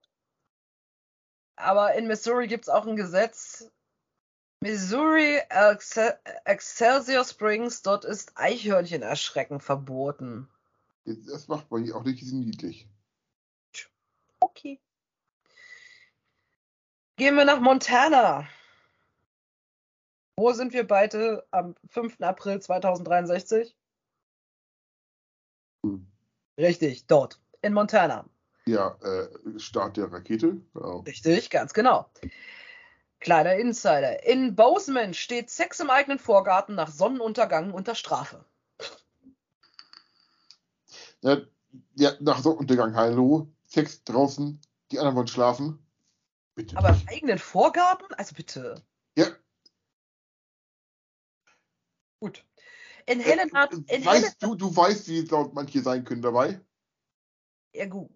[1.56, 3.72] Aber in Missouri gibt es auch ein Gesetz,
[4.62, 10.50] Missouri Excel Excelsior Springs, dort ist Eichhörnchenerschrecken verboten.
[11.06, 12.88] Das macht man auch nicht so niedlich.
[14.40, 14.80] Okay.
[17.18, 18.48] Gehen wir nach Montana.
[20.38, 22.22] Wo sind wir beide am 5.
[22.22, 23.76] April 2063?
[25.84, 26.08] Hm.
[26.58, 28.26] Richtig, dort, in Montana.
[28.66, 30.60] Ja, äh, Start der Rakete.
[30.74, 31.00] Genau.
[31.00, 32.10] Richtig, ganz genau.
[33.26, 34.24] Kleiner Insider.
[34.24, 38.46] In Bozeman steht Sex im eigenen Vorgarten nach Sonnenuntergang unter Strafe.
[41.22, 41.38] Ja,
[41.96, 43.52] ja, nach Sonnenuntergang, hallo.
[43.66, 44.62] Sex draußen,
[44.92, 45.84] die anderen wollen schlafen.
[46.54, 46.78] Bitte.
[46.78, 48.06] Aber im eigenen Vorgarten?
[48.14, 48.76] Also bitte.
[49.18, 49.26] Ja.
[52.20, 52.46] Gut.
[53.08, 53.68] In Helena.
[53.88, 56.62] Äh, weißt du, du weißt, wie laut manche sein können dabei?
[57.74, 58.12] ja, gut.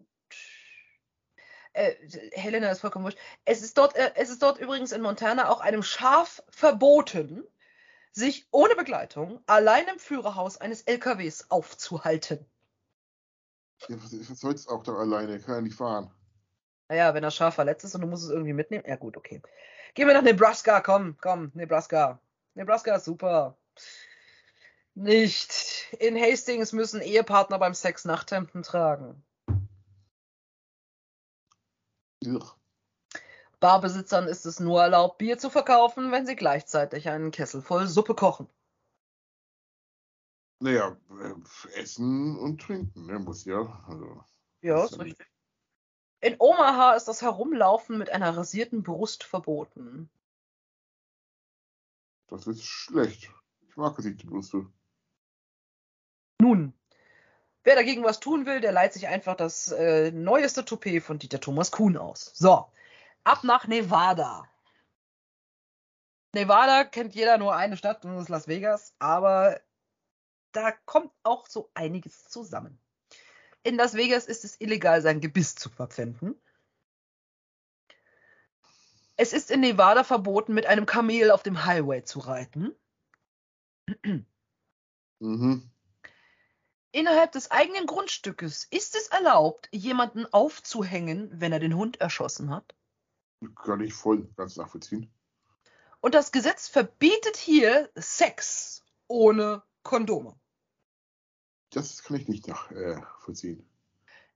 [1.74, 1.94] Äh,
[2.32, 3.20] Helena ist vollkommen wurscht.
[3.46, 7.44] Es ist, dort, äh, es ist dort übrigens in Montana auch einem Schaf verboten,
[8.12, 12.46] sich ohne Begleitung allein im Führerhaus eines LKWs aufzuhalten.
[13.88, 15.40] Ja, was, soll's auch da alleine?
[15.40, 16.12] Kann ja nicht fahren.
[16.90, 18.84] Naja, wenn das Schaf verletzt ist und du musst es irgendwie mitnehmen.
[18.88, 19.42] Ja, gut, okay.
[19.94, 22.20] Gehen wir nach Nebraska, komm, komm, Nebraska.
[22.56, 23.58] Nebraska ist super.
[24.96, 25.88] Nicht.
[26.00, 29.24] In Hastings müssen Ehepartner beim Sex Nachthemden tragen.
[32.26, 32.56] Ugh.
[33.60, 38.16] Barbesitzern ist es nur erlaubt, Bier zu verkaufen, wenn sie gleichzeitig einen Kessel voll Suppe
[38.16, 38.48] kochen.
[40.62, 43.84] Naja, äh, essen und trinken, ne, muss ja.
[43.88, 44.24] Also,
[44.62, 45.28] Ja, ist richtig.
[46.22, 50.10] In Omaha ist das Herumlaufen mit einer rasierten Brust verboten.
[52.28, 53.34] Das ist schlecht.
[53.68, 54.70] Ich mag die Brüste.
[56.42, 56.74] Nun,
[57.64, 61.40] wer dagegen was tun will, der leiht sich einfach das äh, neueste Toupet von Dieter
[61.40, 62.32] Thomas Kuhn aus.
[62.36, 62.66] So,
[63.24, 64.48] ab nach Nevada.
[66.34, 69.60] Nevada kennt jeder nur eine Stadt, und das ist Las Vegas, aber
[70.52, 72.80] da kommt auch so einiges zusammen.
[73.64, 76.40] In Las Vegas ist es illegal, sein Gebiss zu verpfänden.
[79.16, 82.74] Es ist in Nevada verboten, mit einem Kamel auf dem Highway zu reiten.
[85.20, 85.70] Mhm.
[86.92, 92.76] Innerhalb des eigenen Grundstückes ist es erlaubt, jemanden aufzuhängen, wenn er den Hund erschossen hat.
[93.56, 95.12] Kann ich voll ganz nachvollziehen.
[96.02, 100.36] Und das Gesetz verbietet hier Sex ohne Kondome.
[101.72, 103.70] Das kann ich nicht nachvollziehen.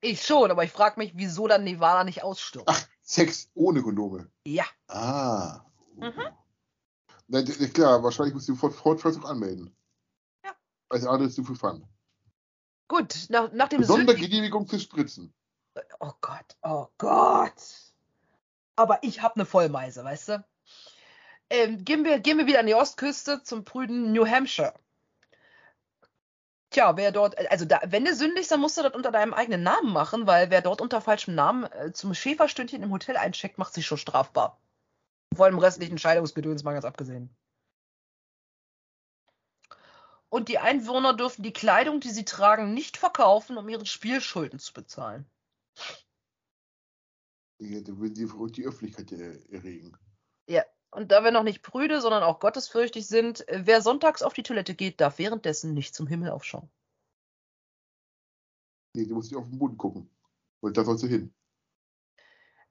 [0.01, 2.69] Ich schon, aber ich frage mich, wieso dann Nevada nicht ausstirbt.
[2.69, 4.29] Ach, Sex ohne Kondome.
[4.45, 5.65] Ja, Ah.
[5.95, 6.27] Mhm.
[7.27, 9.75] Na, klar, wahrscheinlich musst du sofort Fortpflanzung anmelden.
[10.43, 10.51] Ja.
[10.89, 11.87] Als alles zu viel Fun.
[12.93, 13.83] Gut, nach, nach dem.
[13.83, 15.33] Sondergenehmigung für Spritzen.
[15.99, 17.53] Oh Gott, oh Gott.
[18.75, 20.45] Aber ich habe eine Vollmeise, weißt du?
[21.49, 24.73] Ähm, gehen, wir, gehen wir wieder an die Ostküste zum prüden New Hampshire.
[26.69, 29.61] Tja, wer dort, also da, wenn du sündigst, dann musst du das unter deinem eigenen
[29.61, 33.73] Namen machen, weil wer dort unter falschem Namen äh, zum Schäferstündchen im Hotel eincheckt, macht
[33.73, 34.59] sich schon strafbar.
[35.35, 37.35] Von dem restlichen Scheidungsgedöns mal ganz abgesehen.
[40.33, 44.73] Und die Einwohner dürfen die Kleidung, die sie tragen, nicht verkaufen, um ihre Spielschulden zu
[44.73, 45.27] bezahlen.
[47.59, 49.95] Ja, Da will die, die Öffentlichkeit erregen.
[50.89, 54.41] Und da wir noch nicht prüde, sondern auch gottesfürchtig sind, äh, wer sonntags auf die
[54.41, 56.67] Toilette geht, darf währenddessen nicht zum Himmel aufschauen.
[58.95, 60.09] Nee, du musst nicht auf den Boden gucken.
[60.61, 61.31] Und da sollst du hin.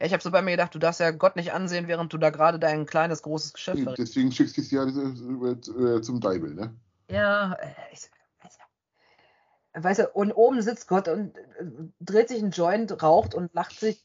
[0.01, 2.19] Ja, ich habe so bei mir gedacht, du darfst ja Gott nicht ansehen, während du
[2.19, 4.17] da gerade dein kleines, großes Geschäft Nee, verrichtest.
[4.17, 6.75] deswegen schickst du es ja äh, zum Deibel, ne?
[7.13, 8.09] Ja, äh, ich,
[9.75, 11.43] weißt du, und oben sitzt Gott und äh,
[12.01, 14.03] dreht sich einen Joint, raucht und lacht sich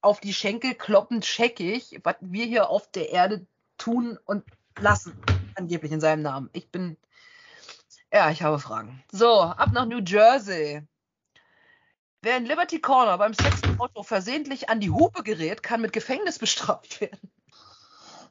[0.00, 3.44] auf die Schenkel kloppend scheckig, was wir hier auf der Erde
[3.76, 4.44] tun und
[4.78, 5.20] lassen,
[5.56, 6.48] angeblich in seinem Namen.
[6.52, 6.96] Ich bin,
[8.12, 9.02] ja, ich habe Fragen.
[9.10, 10.86] So, ab nach New Jersey.
[12.22, 13.32] Wer in Liberty Corner beim
[13.64, 17.32] im Auto versehentlich an die Hupe gerät, kann mit Gefängnis bestraft werden.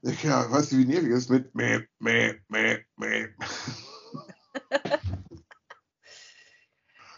[0.05, 3.27] Ja, weißt du, wie nervig es ist mit meh, meh, meh, meh.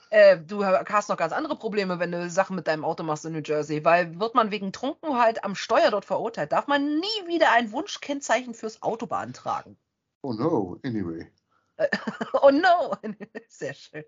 [0.09, 3.33] Äh, du hast noch ganz andere Probleme, wenn du Sachen mit deinem Auto machst in
[3.33, 7.51] New Jersey, weil wird man wegen Trunkenheit am Steuer dort verurteilt, darf man nie wieder
[7.51, 9.77] ein Wunschkennzeichen fürs Auto beantragen.
[10.21, 11.29] Oh no, anyway.
[12.41, 12.95] Oh no!
[13.49, 14.05] Sehr schön.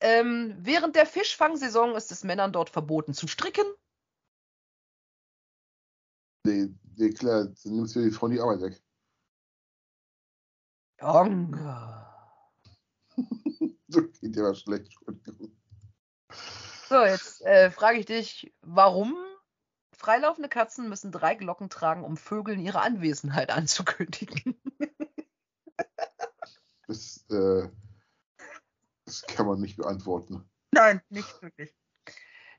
[0.00, 3.64] Ähm, während der Fischfangsaison ist es Männern dort verboten zu stricken.
[6.46, 8.82] Nee, nee, klar, dann nimmst du die Frau die Arbeit weg.
[11.00, 12.04] Junge.
[13.88, 14.92] So geht ja was schlecht.
[16.88, 19.14] So, jetzt äh, frage ich dich, warum
[19.96, 24.60] Freilaufende Katzen müssen drei Glocken tragen, um Vögeln ihre Anwesenheit anzukündigen.
[26.88, 27.68] Das, äh,
[29.04, 30.44] das kann man nicht beantworten.
[30.72, 31.72] Nein, nicht wirklich.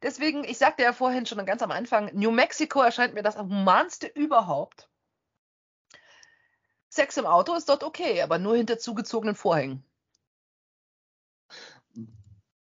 [0.05, 4.05] Deswegen, ich sagte ja vorhin schon ganz am Anfang, New Mexico erscheint mir das humanste
[4.05, 4.87] überhaupt.
[6.89, 9.83] Sex im Auto ist dort okay, aber nur hinter zugezogenen Vorhängen.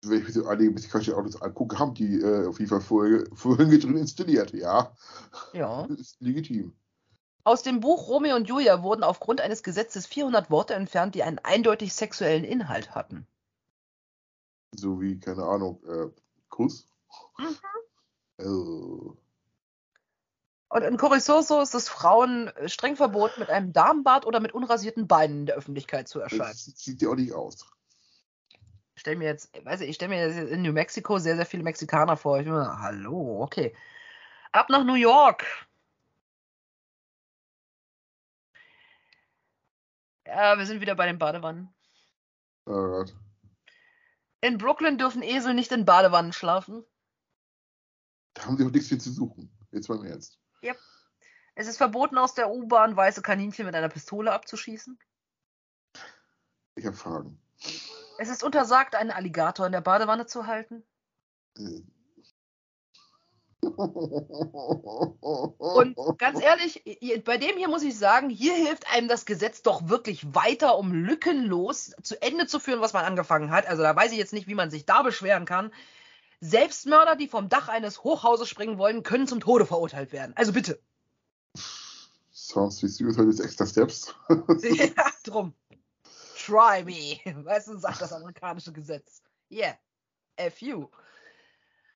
[0.03, 3.79] Wenn ich mir so einige mexikanischen Autos angucke, haben die äh, auf jeden Fall Vorhänge
[3.79, 4.93] drin installiert, ja.
[5.53, 5.87] Ja.
[5.87, 6.75] Das ist legitim.
[7.45, 11.39] Aus dem Buch Romeo und Julia wurden aufgrund eines Gesetzes 400 Worte entfernt, die einen
[11.39, 13.29] eindeutig sexuellen Inhalt hatten.
[14.75, 16.11] So wie, keine Ahnung, äh,
[16.49, 16.89] Kuss.
[17.39, 17.57] Mhm.
[18.39, 19.17] Oh.
[20.71, 25.09] Und in Corisoso ist es Frauen äh, streng verboten, mit einem Damenbart oder mit unrasierten
[25.09, 26.51] Beinen in der Öffentlichkeit zu erscheinen.
[26.51, 27.67] Das sieht ja auch nicht aus.
[28.95, 31.47] Ich stelle mir jetzt, weiß ich, ich stelle mir jetzt in New Mexico sehr, sehr
[31.47, 32.39] viele Mexikaner vor.
[32.39, 33.75] Ich bin mir, hallo, okay.
[34.53, 35.45] Ab nach New York.
[40.27, 41.73] Ja, wir sind wieder bei den Badewannen.
[42.67, 43.15] Oh Gott.
[44.43, 46.85] In Brooklyn dürfen Esel nicht in Badewannen schlafen.
[48.39, 49.51] Da haben sie auch nichts hier zu suchen.
[49.73, 50.39] Jetzt mal im Ernst.
[50.63, 50.79] Yep.
[51.57, 54.97] Es ist verboten, aus der U-Bahn weiße Kaninchen mit einer Pistole abzuschießen.
[56.77, 57.41] Ich habe Fragen.
[58.19, 60.85] Es ist untersagt, einen Alligator in der Badewanne zu halten.
[61.57, 61.83] Äh.
[65.59, 66.85] Und ganz ehrlich,
[67.25, 70.93] bei dem hier muss ich sagen, hier hilft einem das Gesetz doch wirklich weiter, um
[70.93, 73.67] lückenlos zu Ende zu führen, was man angefangen hat.
[73.67, 75.73] Also da weiß ich jetzt nicht, wie man sich da beschweren kann.
[76.41, 80.33] Selbstmörder, die vom Dach eines Hochhauses springen wollen, können zum Tode verurteilt werden.
[80.37, 80.81] Also bitte.
[82.33, 84.15] Sounds wie Suicide is Extra Steps.
[84.63, 85.55] ja, drum.
[86.37, 87.45] Try me.
[87.45, 89.23] Weißt du, sagt das amerikanische Gesetz.
[89.51, 89.77] Yeah.
[90.51, 90.89] FU.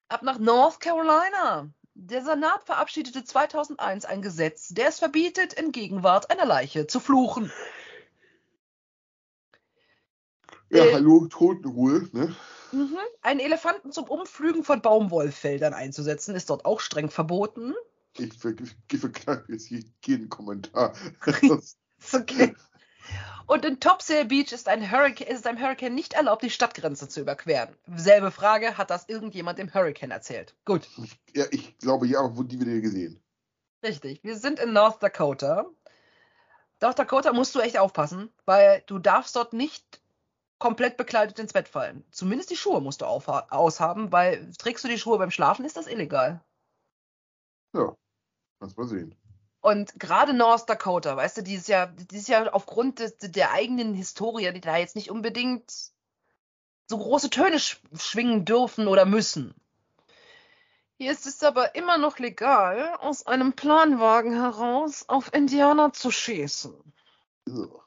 [0.08, 1.70] Ab nach North Carolina.
[1.94, 7.52] Der Senat verabschiedete 2001 ein Gesetz, der es verbietet, in Gegenwart einer Leiche zu fluchen.
[10.70, 10.92] ja, Äh.
[10.94, 12.34] hallo, Totenruhe, ne?
[12.72, 12.98] Mhm.
[13.20, 17.74] Einen Elefanten zum Umpflügen von Baumwollfeldern einzusetzen, ist dort auch streng verboten.
[18.18, 18.54] Ich, ver
[18.90, 19.70] ich verkneife jetzt
[20.04, 20.94] jeden Kommentar.
[21.98, 22.54] Ist okay.
[23.46, 27.20] Und in Topsail Beach ist, ein Hurricane, ist einem Hurricane nicht erlaubt, die Stadtgrenze zu
[27.20, 27.76] überqueren.
[27.96, 30.54] Selbe Frage, hat das irgendjemand dem Hurricane erzählt?
[30.64, 30.88] Gut,
[31.34, 33.22] ja, ich glaube, ja, aber wo die wieder gesehen?
[33.82, 34.22] richtig.
[34.22, 35.66] Wir sind in North Dakota.
[36.80, 40.01] North Dakota musst du echt aufpassen, weil du darfst dort nicht
[40.62, 42.04] komplett bekleidet ins Bett fallen.
[42.12, 45.88] Zumindest die Schuhe musst du aushaben, weil trägst du die Schuhe beim Schlafen, ist das
[45.88, 46.40] illegal.
[47.74, 47.96] Ja,
[48.60, 49.16] kannst mal sehen.
[49.60, 53.50] Und gerade North Dakota, weißt du, die ist ja, die ist ja aufgrund des, der
[53.50, 55.68] eigenen Historie, die da jetzt nicht unbedingt
[56.86, 59.56] so große Töne sch schwingen dürfen oder müssen.
[60.96, 66.72] Hier ist es aber immer noch legal, aus einem Planwagen heraus auf Indianer zu schießen.
[67.48, 67.82] Ugh.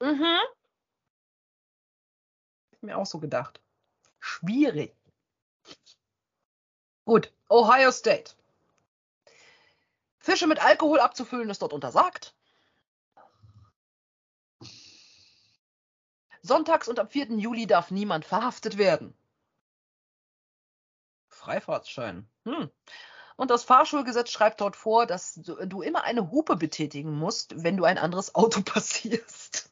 [0.00, 0.38] Mhm.
[2.80, 3.60] Mir auch so gedacht.
[4.18, 4.94] Schwierig.
[7.04, 8.32] Gut, Ohio State.
[10.18, 12.34] Fische mit Alkohol abzufüllen ist dort untersagt.
[16.42, 17.38] Sonntags und am 4.
[17.38, 19.16] Juli darf niemand verhaftet werden.
[21.28, 22.28] Freifahrtschein.
[22.44, 22.70] Hm.
[23.36, 27.76] Und das Fahrschulgesetz schreibt dort vor, dass du, du immer eine Hupe betätigen musst, wenn
[27.76, 29.70] du ein anderes Auto passierst.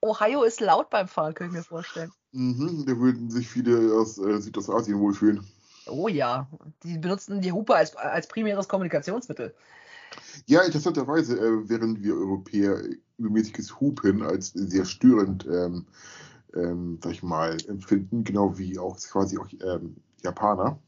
[0.00, 2.12] Ohio ist laut beim Fahren, kann ich mir vorstellen.
[2.32, 5.46] Mhm, da würden sich viele aus äh, Südostasien wohlfühlen.
[5.86, 6.48] Oh ja,
[6.82, 9.54] die benutzen die Hupe als, als primäres Kommunikationsmittel.
[10.46, 12.82] Ja, interessanterweise, äh, während wir Europäer
[13.18, 15.86] übermäßiges Hupen als sehr störend, ähm,
[16.54, 20.78] ähm, sag ich mal, empfinden, genau wie auch quasi auch ähm, Japaner,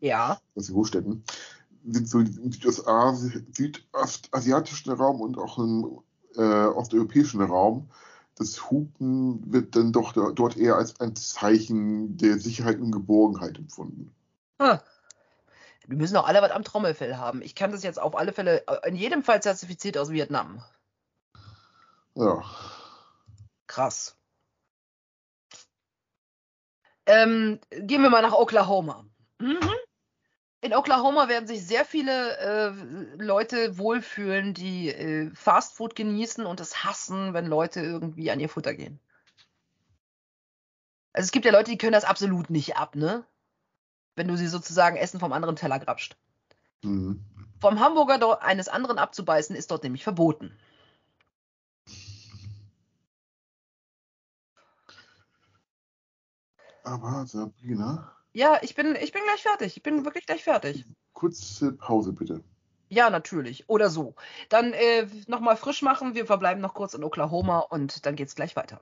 [0.00, 1.24] Ja, aus den Großstädten,
[1.86, 6.00] sind so im Südostasi südostasiatischen Raum und auch im
[6.36, 7.88] äh, osteuropäischen Raum
[8.36, 14.14] das Hupen wird dann doch dort eher als ein Zeichen der Sicherheit und Geborgenheit empfunden.
[14.58, 14.82] Ha.
[15.86, 17.42] Wir müssen auch alle was am Trommelfell haben.
[17.42, 20.62] Ich kann das jetzt auf alle Fälle äh, in jedem Fall zertifiziert aus Vietnam.
[22.14, 22.42] Ja.
[23.66, 24.16] Krass.
[27.06, 29.04] Ähm, gehen wir mal nach Oklahoma.
[29.38, 29.58] Mhm.
[30.62, 32.70] In Oklahoma werden sich sehr viele äh,
[33.16, 38.74] Leute wohlfühlen, die äh, Fastfood genießen und es hassen, wenn Leute irgendwie an ihr Futter
[38.74, 39.00] gehen.
[41.14, 43.24] Also es gibt ja Leute, die können das absolut nicht ab, ne?
[44.16, 46.16] Wenn du sie sozusagen Essen vom anderen Teller grapscht.
[46.82, 47.24] Mhm.
[47.58, 50.54] Vom Hamburger eines anderen abzubeißen ist dort nämlich verboten.
[56.84, 59.76] Aber Sabrina, Ja, ich bin, ich bin gleich fertig.
[59.76, 60.84] Ich bin wirklich gleich fertig.
[61.12, 62.42] Kurze Pause bitte.
[62.88, 63.68] Ja, natürlich.
[63.68, 64.14] Oder so.
[64.48, 66.14] Dann äh, nochmal frisch machen.
[66.14, 68.80] Wir verbleiben noch kurz in Oklahoma und dann geht's gleich weiter.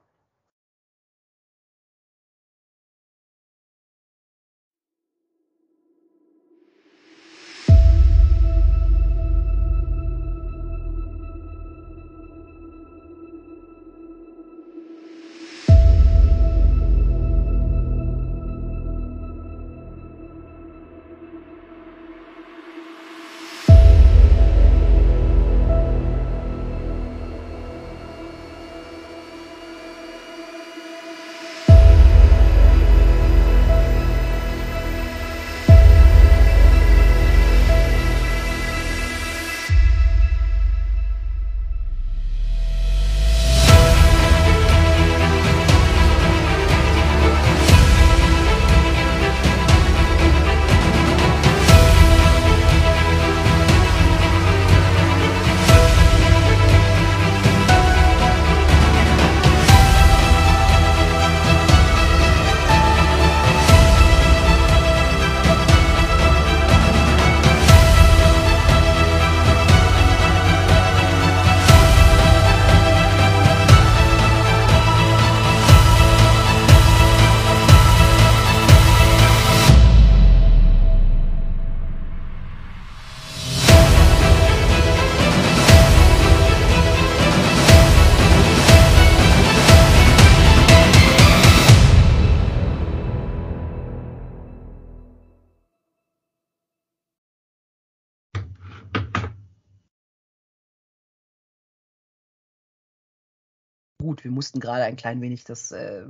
[104.08, 106.06] Gut, wir mussten gerade ein klein wenig das äh,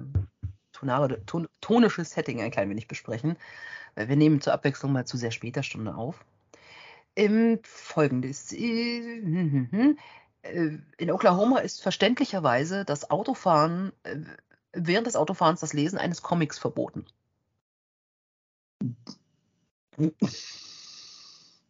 [0.70, 3.36] tonare, ton, tonische Setting ein klein wenig besprechen,
[3.96, 6.24] weil wir nehmen zur Abwechslung mal zu sehr später Stunde auf.
[7.16, 8.52] Ähm, Folgendes.
[8.52, 9.98] Äh, hm, hm, hm.
[10.42, 14.18] äh, in Oklahoma ist verständlicherweise das Autofahren, äh,
[14.72, 17.04] während des Autofahrens das Lesen eines Comics verboten.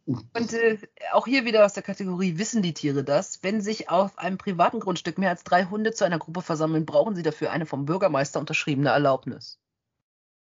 [0.09, 0.79] Und äh,
[1.13, 3.43] auch hier wieder aus der Kategorie wissen die Tiere das.
[3.43, 7.15] Wenn sich auf einem privaten Grundstück mehr als drei Hunde zu einer Gruppe versammeln, brauchen
[7.15, 9.61] sie dafür eine vom Bürgermeister unterschriebene Erlaubnis.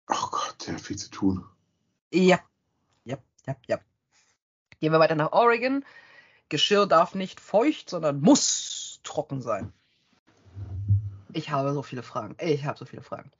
[0.06, 1.44] Ach Gott, der hat viel zu tun.
[2.10, 2.40] Ja,
[3.04, 3.78] ja, ja, ja.
[4.80, 5.84] Gehen wir weiter nach Oregon.
[6.48, 9.74] Geschirr darf nicht feucht, sondern muss trocken sein.
[11.34, 12.36] Ich habe so viele Fragen.
[12.40, 13.30] Ich habe so viele Fragen.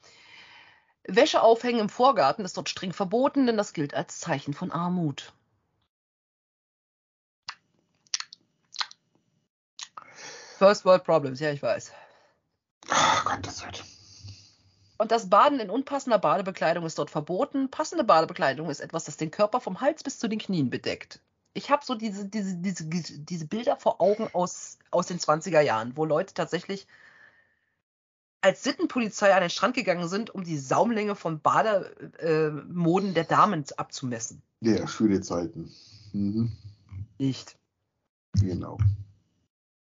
[1.04, 5.32] Wäsche aufhängen im Vorgarten ist dort streng verboten, denn das gilt als Zeichen von Armut.
[10.62, 11.90] First World Problems, ja, ich weiß.
[12.88, 13.84] Ach Gott, das wird.
[14.96, 17.68] Und das Baden in unpassender Badebekleidung ist dort verboten.
[17.68, 21.18] Passende Badebekleidung ist etwas, das den Körper vom Hals bis zu den Knien bedeckt.
[21.52, 25.96] Ich habe so diese, diese, diese, diese Bilder vor Augen aus, aus den 20er Jahren,
[25.96, 26.86] wo Leute tatsächlich
[28.40, 33.64] als Sittenpolizei an den Strand gegangen sind, um die Saumlänge von Bademoden äh, der Damen
[33.78, 34.40] abzumessen.
[34.60, 35.72] Ja, schöne Zeiten.
[36.12, 36.52] Mhm.
[37.18, 37.56] Nicht.
[38.34, 38.78] Genau.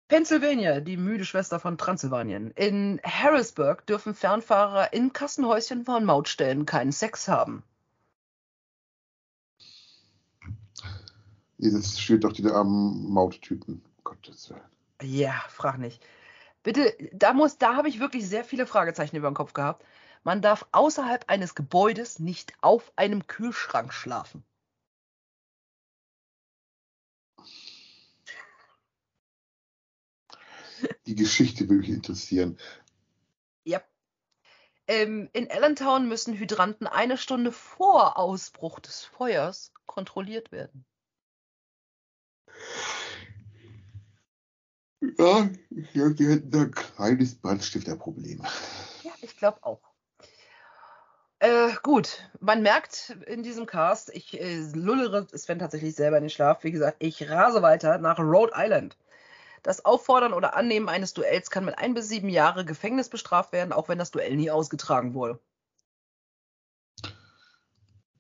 [0.08, 2.52] Pennsylvania, die müde Schwester von Transsilvanien.
[2.52, 7.64] In Harrisburg dürfen Fernfahrer in Kassenhäuschen von Mautstellen keinen Sex haben.
[11.58, 13.82] Das steht doch die armen Mauttypen.
[14.04, 14.60] Gottes Willen.
[15.02, 16.00] Ja, frag nicht.
[16.62, 19.84] Bitte, da muss, da habe ich wirklich sehr viele Fragezeichen über den Kopf gehabt.
[20.22, 24.44] Man darf außerhalb eines Gebäudes nicht auf einem Kühlschrank schlafen.
[31.06, 32.58] Die Geschichte würde mich interessieren.
[33.64, 33.82] Ja.
[34.86, 40.84] Ähm, in Allentown müssen Hydranten eine Stunde vor Ausbruch des Feuers kontrolliert werden.
[45.18, 48.42] Ja, ich glaube, die hätten da ein kleines Brandstifterproblem.
[49.02, 49.80] Ja, ich glaube auch.
[51.38, 56.30] Äh, gut, man merkt in diesem Cast, ich äh, lullere Sven tatsächlich selber in den
[56.30, 56.64] Schlaf.
[56.64, 58.96] Wie gesagt, ich rase weiter nach Rhode Island.
[59.66, 63.72] Das Auffordern oder Annehmen eines Duells kann mit ein bis sieben Jahre Gefängnis bestraft werden,
[63.72, 65.40] auch wenn das Duell nie ausgetragen wurde.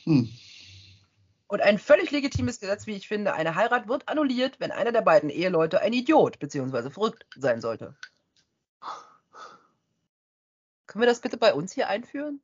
[0.02, 0.28] Hm.
[1.46, 5.02] Und ein völlig legitimes Gesetz, wie ich finde, eine Heirat wird annulliert, wenn einer der
[5.02, 6.90] beiden Eheleute ein Idiot bzw.
[6.90, 7.94] verrückt sein sollte.
[10.88, 12.42] Können wir das bitte bei uns hier einführen?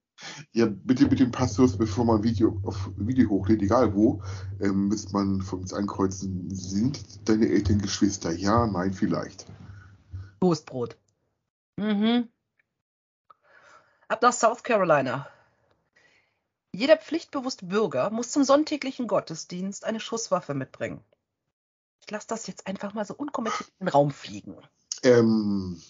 [0.52, 4.22] Ja, bitte mit dem Passus, bevor man Video auf Video hochlädt, egal wo,
[4.60, 8.32] ähm, müsste man von uns ankreuzen, sind deine Eltern Geschwister?
[8.32, 9.46] Ja, nein, vielleicht.
[10.40, 10.96] Toastbrot.
[11.76, 12.28] Mhm.
[14.08, 15.28] Ab nach South Carolina.
[16.74, 21.04] Jeder pflichtbewusste Bürger muss zum sonntäglichen Gottesdienst eine Schusswaffe mitbringen.
[22.00, 24.56] Ich lasse das jetzt einfach mal so unkommentiert in den Raum fliegen.
[25.02, 25.80] Ähm,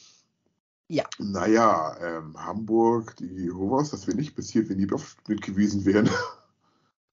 [0.93, 1.05] Ja.
[1.19, 6.09] Naja, ähm, Hamburg, die Jehovas, das wäre nicht passiert, wenn die bewaffnet gewesen wären.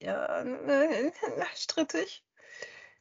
[0.02, 1.12] Ja, äh,
[1.56, 2.24] strittig.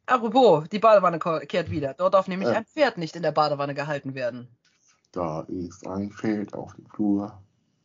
[0.06, 1.94] Apropos, die Badewanne kehrt wieder.
[1.94, 2.56] Dort darf nämlich Ja.
[2.56, 4.48] ein Pferd nicht in der Badewanne gehalten werden.
[5.12, 7.40] Da ist ein Feld auf dem Flur.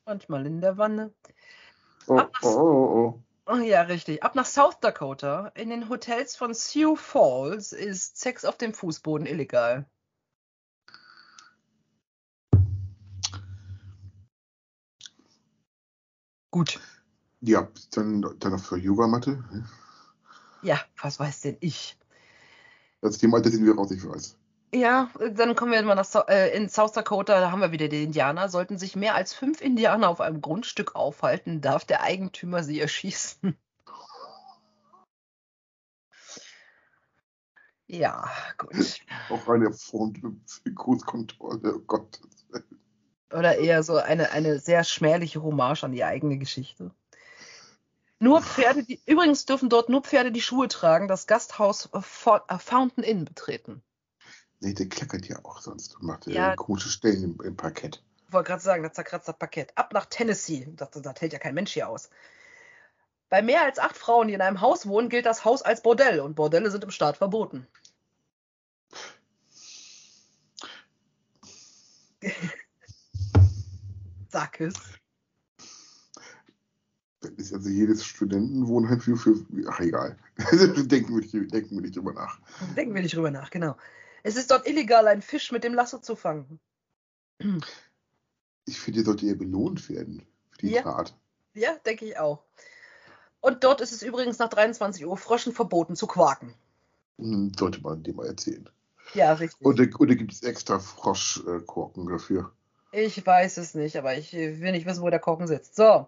[0.08, 1.14] Manchmal in der Wanne.
[2.08, 4.24] Oh, Ach, oh, oh, Oh, ja, richtig.
[4.24, 5.52] Ab nach South Dakota.
[5.54, 9.86] In den Hotels von Sioux Falls ist Sex auf dem Fußboden illegal.
[16.54, 16.80] Gut.
[17.42, 19.44] Ja, dann, dann auf der Yogamatte.
[20.62, 21.98] Ja, was weiß denn ich?
[23.02, 24.38] Das Thema Alter sind wir raus, ich weiß.
[24.72, 28.04] Ja, dann kommen wir mal nach äh, in South Dakota, da haben wir wieder die
[28.04, 28.50] Indianer.
[28.50, 33.58] Sollten sich mehr als fünf Indianer auf einem Grundstück aufhalten, darf der Eigentümer sie erschießen.
[37.88, 38.30] Ja,
[38.60, 39.00] gut.
[39.32, 42.22] Auch eine der Großkontrolle, oh Gott.
[43.32, 46.92] Oder eher so eine, eine sehr schmähliche Hommage an die eigene Geschichte.
[48.20, 52.42] Nur Pferde, die, übrigens dürfen dort nur Pferde, die Schuhe tragen, das Gasthaus äh, Fo-
[52.48, 53.82] äh, Fountain Inn betreten.
[54.62, 56.34] Nee, der klackert ja auch sonst und macht Ja.
[56.50, 56.56] ja.
[56.56, 58.02] große Stellen im, im Parkett.
[58.28, 59.78] Ich wollte gerade sagen, das zerkratzt das Parkett.
[59.78, 60.68] Ab nach Tennessee.
[60.76, 62.10] Das, das hält ja kein Mensch hier aus.
[63.30, 66.20] Bei mehr als acht Frauen, die in einem Haus wohnen, gilt das Haus als Bordell
[66.22, 67.68] und Bordelle sind im Staat verboten.
[74.34, 74.74] Sag es.
[77.20, 80.18] Das ist also jedes Studentenwohnheim für, für ach egal.
[80.88, 82.40] denken, wir nicht, denken wir nicht drüber nach.
[82.76, 83.78] Denken wir nicht drüber nach, genau.
[84.24, 86.60] Es ist dort illegal, einen Fisch mit dem Lasso zu fangen.
[88.66, 90.84] Ich finde, ihr sollte eher belohnt werden für die Ja.
[90.84, 91.14] Tat.
[91.54, 92.46] Ja, denke ich auch.
[93.42, 96.54] Und dort ist es übrigens nach 23 Uhr Fröschen verboten zu quaken.
[97.20, 98.70] Hm, Sollte man dem mal erzählen.
[99.14, 99.66] Ja, richtig.
[99.66, 102.54] Oder, oder gibt es extra Froschkorken dafür?
[102.94, 105.76] Ich weiß es nicht, aber ich will nicht wissen, wo der Korken sitzt.
[105.76, 106.06] So,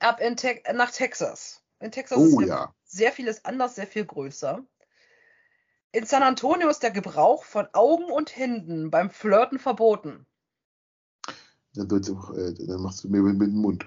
[0.00, 1.62] ab Te nach Texas.
[1.78, 2.74] In Texas Oh ist ja.
[2.84, 4.64] sehr vieles anders, sehr viel größer.
[5.92, 10.26] In San Antonio ist der Gebrauch von Augen und Händen beim Flirten verboten.
[11.74, 13.86] Dann, äh, dann machst du mehr mit, mit dem Mund.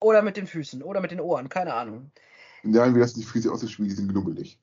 [0.00, 2.10] Oder mit den Füßen oder mit den Ohren, keine Ahnung.
[2.62, 4.58] Nein, wir lassen die Füße aus dem Spiel, die sind knubbelig.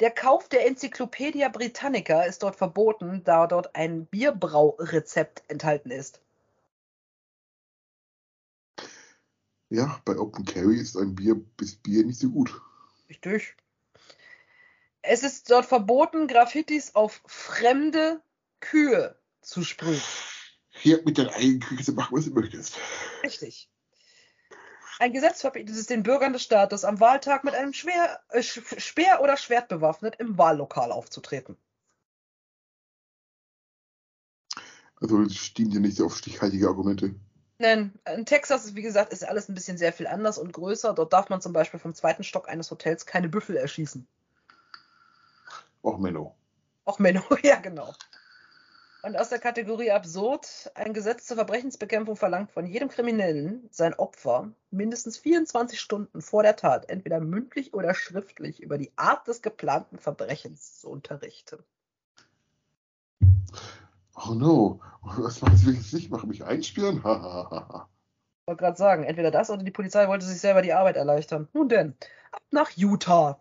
[0.00, 6.20] Der Kauf der Enzyklopädia Britannica ist dort verboten, da dort ein Bierbraurezept enthalten ist.
[9.70, 12.60] Ja, bei Open Carry ist ein Bier bis Bier nicht so gut.
[13.08, 13.56] Richtig.
[15.02, 18.22] Es ist dort verboten, Graffitis auf fremde
[18.60, 20.00] Kühe zu sprühen.
[20.70, 22.78] Hier mit deiner eigenen Küche zu machen, was du möchtest.
[23.22, 23.68] Richtig.
[24.98, 29.20] Ein Gesetz verbietet es den Bürgern des Staates, am Wahltag mit einem Schwer, äh, Speer
[29.22, 31.56] oder Schwert bewaffnet im Wahllokal aufzutreten.
[35.00, 37.14] Also stehen dir nicht auf stichhaltige Argumente.
[37.58, 40.94] Denn in Texas, ist, wie gesagt, ist alles ein bisschen sehr viel anders und größer.
[40.94, 44.06] Dort darf man zum Beispiel vom zweiten Stock eines Hotels keine Büffel erschießen.
[45.82, 46.34] Auch Menno.
[46.84, 47.94] Auch Menno, ja genau.
[49.04, 54.50] Und aus der Kategorie absurd, ein Gesetz zur Verbrechensbekämpfung verlangt von jedem Kriminellen sein Opfer
[54.70, 59.98] mindestens 24 Stunden vor der Tat entweder mündlich oder schriftlich über die Art des geplanten
[59.98, 61.62] Verbrechens zu unterrichten.
[64.16, 64.80] Oh no.
[65.02, 66.26] Was ich es nicht mache?
[66.26, 67.04] Mich einsperren?
[67.04, 67.90] Hahaha.
[68.40, 71.46] Ich wollte gerade sagen, entweder das oder die Polizei wollte sich selber die Arbeit erleichtern.
[71.52, 71.94] Nun denn,
[72.32, 73.38] ab nach Utah.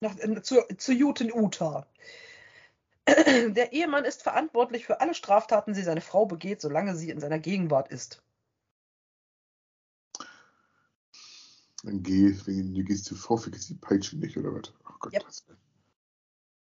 [0.00, 1.86] Nach, äh, zu, zu Utah.
[3.06, 7.38] Der Ehemann ist verantwortlich für alle Straftaten, die seine Frau begeht, solange sie in seiner
[7.38, 8.22] Gegenwart ist.
[11.84, 14.72] Dann geh, wenn du gehst zu Frau, vergiss die Peitsche nicht, oder was?
[14.88, 15.12] Oh Gott.
[15.12, 15.24] Yep.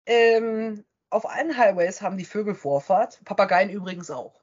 [0.06, 4.40] Ähm, auf allen Highways haben die Vögel Vorfahrt, Papageien übrigens auch.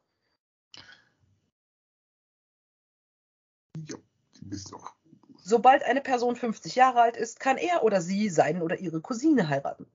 [3.88, 3.96] Ja,
[4.36, 4.96] die bist doch.
[5.40, 9.50] Sobald eine Person 50 Jahre alt ist, kann er oder sie seinen oder ihre Cousine
[9.50, 9.88] heiraten.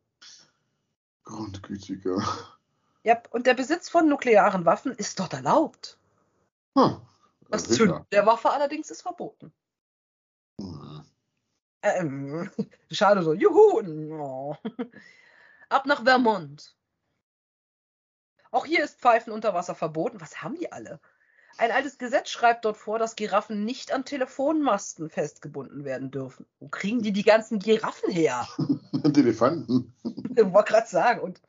[1.24, 2.22] Grundgütiger.
[3.04, 5.98] Ja, und der Besitz von nuklearen Waffen ist dort erlaubt.
[6.76, 7.00] Hm.
[7.48, 9.52] Das Zünden der Waffe allerdings ist verboten.
[10.60, 11.04] Hm.
[11.82, 12.50] Ähm,
[12.90, 13.34] schade so.
[13.34, 13.82] Juhu!
[14.18, 14.56] Oh.
[15.68, 16.76] Ab nach Vermont.
[18.50, 20.20] Auch hier ist Pfeifen unter Wasser verboten.
[20.20, 21.00] Was haben die alle?
[21.58, 26.46] Ein altes Gesetz schreibt dort vor, dass Giraffen nicht an Telefonmasten festgebunden werden dürfen.
[26.58, 28.48] Wo kriegen die die ganzen Giraffen her?
[28.58, 29.94] Und Elefanten.
[30.34, 31.20] Ich wollte gerade sagen.
[31.20, 31.42] Und,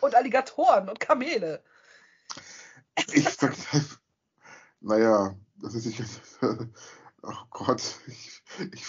[0.00, 1.62] und Alligatoren und Kamele.
[3.12, 3.54] Ich sag.
[4.80, 6.02] Naja, das ist nicht.
[7.22, 8.42] Oh Gott, ich,
[8.72, 8.84] ich,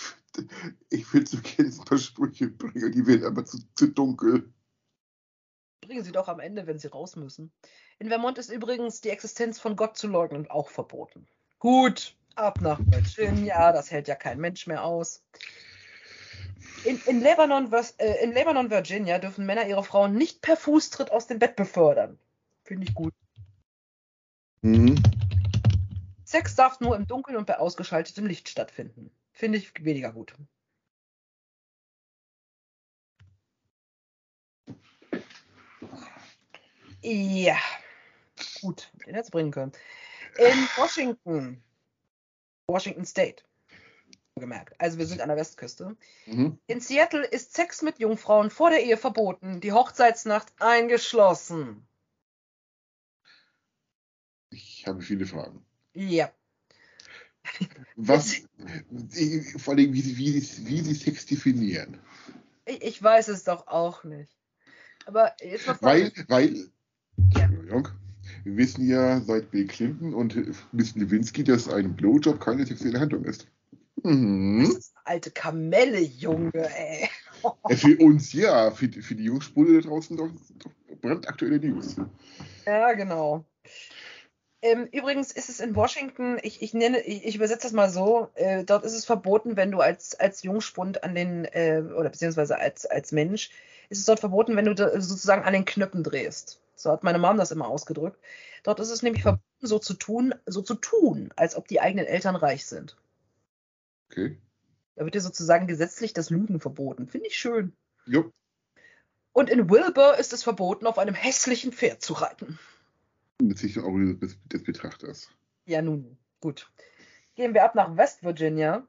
[0.90, 1.26] ich will
[1.60, 4.52] ein paar Sprüche bringen, die werden aber zu, zu dunkel.
[5.82, 7.52] Bringen sie doch am Ende, wenn sie raus müssen.
[8.00, 11.28] In Vermont ist übrigens die Existenz von Gott zu leugnen auch verboten.
[11.60, 15.24] Gut, ab nach Virginia, das hält ja kein Mensch mehr aus.
[16.84, 21.28] In, in, Lebanon, äh, in Lebanon, Virginia dürfen Männer ihre Frauen nicht per Fußtritt aus
[21.28, 22.20] dem Bett befördern.
[22.64, 23.14] Finde ich gut.
[24.62, 25.02] Mhm.
[26.24, 29.12] Sex darf nur im Dunkeln und bei ausgeschaltetem Licht stattfinden.
[29.32, 30.34] Finde ich weniger gut.
[37.10, 37.58] Ja,
[38.60, 39.72] gut, den hätte bringen können.
[40.38, 41.64] In Washington,
[42.68, 43.44] Washington State,
[44.36, 44.76] gemerkt.
[44.78, 45.96] Also wir sind an der Westküste.
[46.26, 46.60] Mhm.
[46.68, 51.88] In Seattle ist Sex mit Jungfrauen vor der Ehe verboten, die Hochzeitsnacht eingeschlossen.
[54.50, 55.66] Ich habe viele Fragen.
[55.94, 56.30] Ja.
[57.96, 58.42] Was,
[59.60, 62.02] vor allem, wie sie, wie, wie sie Sex definieren.
[62.66, 64.36] Ich, ich, weiß es doch auch nicht.
[65.06, 66.70] Aber jetzt mal Weil, weil,
[67.70, 67.84] ja.
[68.44, 70.36] wir wissen ja seit Bill Clinton und
[70.72, 73.48] Miss Lewinsky, dass ein Blowjob keine sexuelle Handlung ist.
[74.04, 74.62] Mhm.
[74.62, 77.10] Das ist eine alte Kamelle, Junge, ey.
[77.76, 81.96] Für uns ja, für, für die Jungspule da draußen doch, doch brandaktuelle News.
[82.66, 83.46] Ja, genau.
[84.62, 88.30] Ähm, übrigens ist es in Washington, ich, ich nenne, ich, ich übersetze das mal so,
[88.34, 92.58] äh, dort ist es verboten, wenn du als, als Jungspund an den, äh, oder beziehungsweise
[92.58, 93.52] als, als Mensch,
[93.90, 96.60] ist es dort verboten, wenn du sozusagen an den Knöpfen drehst.
[96.78, 98.20] So hat meine Mom das immer ausgedrückt.
[98.64, 102.06] Dort ist es nämlich verboten, so zu tun, so zu tun, als ob die eigenen
[102.06, 102.96] Eltern reich sind.
[104.10, 104.38] Okay.
[104.96, 107.08] Da wird dir sozusagen gesetzlich das Lügen verboten.
[107.08, 107.74] Finde ich schön.
[108.06, 108.32] Jo.
[109.34, 112.58] Und in Wilbur ist es verboten, auf einem hässlichen Pferd zu reiten.
[113.42, 115.30] Mit Sicht auch des, des Betrachters.
[115.66, 116.72] Ja, nun, gut.
[117.36, 118.88] Gehen wir ab nach West Virginia.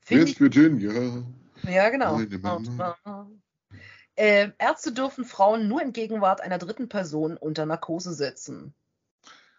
[0.00, 1.24] Find West Virginia.
[1.64, 2.18] Ja, genau.
[4.16, 8.74] Äh, Ärzte dürfen Frauen nur in Gegenwart einer dritten Person unter Narkose setzen.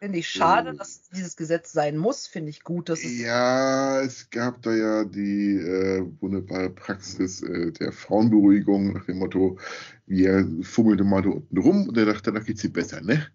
[0.02, 2.26] Finde ich schade, dass dieses Gesetz sein muss.
[2.26, 3.20] Finde ich gut, dass es.
[3.20, 9.60] Ja, es gab da ja die äh, wunderbare Praxis äh, der Frauenberuhigung nach dem Motto,
[10.08, 13.28] wir fummeln mal da unten rum und er dachte, danach geht sie besser, ne?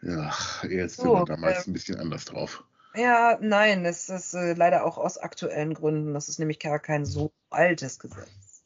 [0.00, 0.32] Ja,
[0.66, 2.64] Ärzte so, waren damals äh, ein bisschen anders drauf.
[2.94, 6.14] Ja, nein, es ist äh, leider auch aus aktuellen Gründen.
[6.14, 8.64] Das ist nämlich gar kein so altes Gesetz.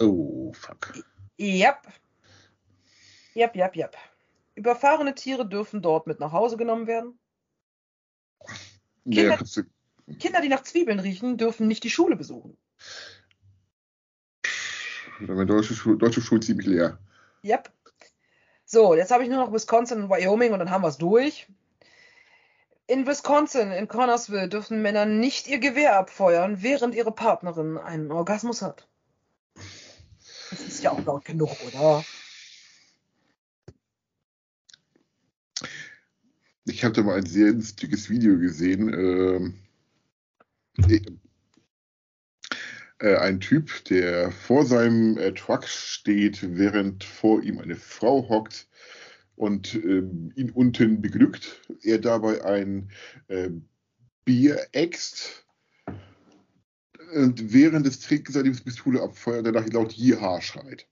[0.00, 0.94] Oh, fuck.
[1.38, 1.86] Yep.
[3.36, 3.96] Yep, yep, yep.
[4.54, 7.18] Überfahrene Tiere dürfen dort mit nach Hause genommen werden.
[9.04, 12.56] Kinder, ja, Kinder, die nach Zwiebeln riechen, dürfen nicht die Schule besuchen.
[15.18, 16.98] Wäre deutsche, Schule, deutsche Schule ziemlich leer.
[17.44, 17.72] Yep.
[18.64, 21.46] So, jetzt habe ich nur noch Wisconsin und Wyoming und dann haben wir es durch.
[22.86, 28.62] In Wisconsin, in Connorsville, dürfen Männer nicht ihr Gewehr abfeuern, während ihre Partnerin einen Orgasmus
[28.62, 28.88] hat.
[30.54, 32.04] Das ist ja auch laut genug, oder?
[36.64, 38.88] Ich da mal ein sehr lustiges Video gesehen.
[40.78, 41.02] Ähm,
[43.00, 48.68] äh, ein Typ, der vor seinem äh, Truck steht, während vor ihm eine Frau hockt
[49.34, 50.04] und äh,
[50.36, 51.62] ihn unten beglückt.
[51.82, 52.92] Er dabei ein
[53.26, 53.50] äh,
[54.24, 55.43] Bier äxt
[57.14, 60.86] und während des Trinkens seine Pistole abfeuert und danach laut Jiha schreit.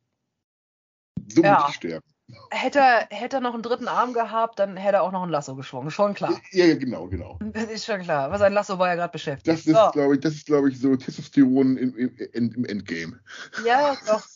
[1.29, 1.61] So ja.
[1.61, 2.07] muss ich sterben.
[2.51, 5.29] Hätte er, hätte er noch einen dritten Arm gehabt, dann hätte er auch noch ein
[5.29, 5.91] Lasso geschwungen.
[5.91, 6.41] Schon klar.
[6.51, 7.39] Ja, ja genau, genau.
[7.41, 8.25] Das ist schon klar.
[8.25, 9.49] Aber sein Lasso war ja gerade beschäftigt.
[9.49, 9.91] Das ist, so.
[9.93, 13.21] glaube ich, das ist, glaube ich, so Testosteron im, im, im Endgame.
[13.67, 14.27] Ja, doch.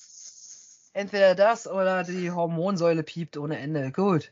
[0.93, 3.93] Entweder das oder die Hormonsäule piept ohne Ende.
[3.93, 4.31] Gut.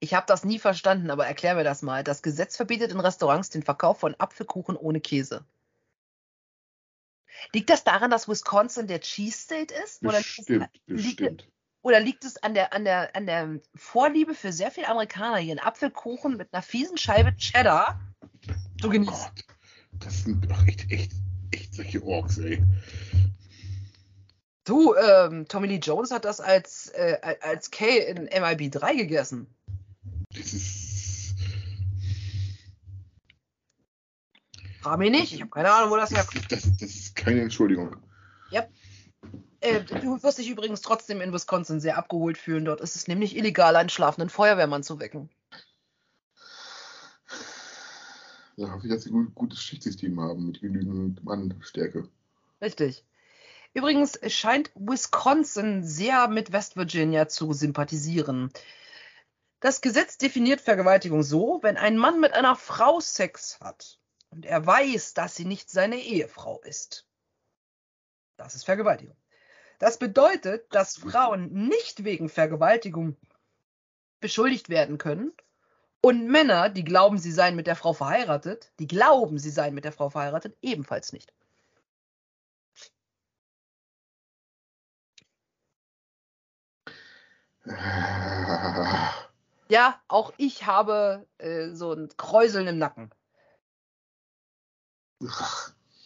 [0.00, 2.02] Ich habe das nie verstanden, aber erklär mir das mal.
[2.02, 5.44] Das Gesetz verbietet in Restaurants den Verkauf von Apfelkuchen ohne Käse.
[7.54, 10.00] Liegt das daran, dass Wisconsin der Cheese State ist?
[10.00, 11.48] Bestimmt, bestimmt.
[11.82, 15.52] Oder liegt es an der, an der, an der Vorliebe für sehr viele Amerikaner, hier
[15.52, 18.00] einen Apfelkuchen mit einer fiesen Scheibe Cheddar
[18.80, 19.14] zu oh genießen?
[19.14, 19.44] Gott,
[19.98, 21.12] das sind doch echt, echt,
[21.52, 22.62] echt solche Orks, ey.
[24.64, 29.46] Du, ähm, Tommy Lee Jones hat das als, äh, als Kay in MIB 3 gegessen.
[30.34, 31.34] Das ist.
[34.80, 36.52] Frag mich nicht, ich habe keine Ahnung, wo das herkommt.
[36.52, 37.96] Das, das ist keine Entschuldigung.
[38.50, 38.66] Ja.
[39.60, 42.64] Äh, du wirst dich übrigens trotzdem in Wisconsin sehr abgeholt fühlen.
[42.64, 45.28] Dort ist es nämlich illegal, einen schlafenden Feuerwehrmann zu wecken.
[48.56, 52.08] Ja, hoffe ich, dass sie ein gutes Schichtsystem haben mit genügend Mannstärke.
[52.60, 53.04] Richtig.
[53.72, 58.50] Übrigens scheint Wisconsin sehr mit West Virginia zu sympathisieren.
[59.60, 63.98] Das Gesetz definiert Vergewaltigung so, wenn ein Mann mit einer Frau Sex hat
[64.30, 67.06] und er weiß, dass sie nicht seine Ehefrau ist.
[68.40, 69.16] Das ist Vergewaltigung.
[69.78, 73.16] Das bedeutet, dass Frauen nicht wegen Vergewaltigung
[74.20, 75.32] beschuldigt werden können
[76.00, 79.84] und Männer, die glauben, sie seien mit der Frau verheiratet, die glauben, sie seien mit
[79.84, 81.34] der Frau verheiratet, ebenfalls nicht.
[89.68, 93.10] Ja, auch ich habe äh, so ein Kräuseln im Nacken.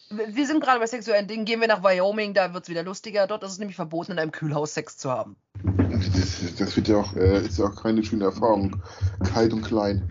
[0.09, 1.45] Wir sind gerade bei sexuellen Dingen.
[1.45, 3.25] Gehen wir nach Wyoming, da wird es wieder lustiger.
[3.27, 5.35] Dort ist es nämlich verboten, in einem Kühlhaus Sex zu haben.
[5.63, 8.81] Das, das wird ja auch, äh, ist ja auch keine schöne Erfahrung.
[9.23, 10.07] Kalt und klein.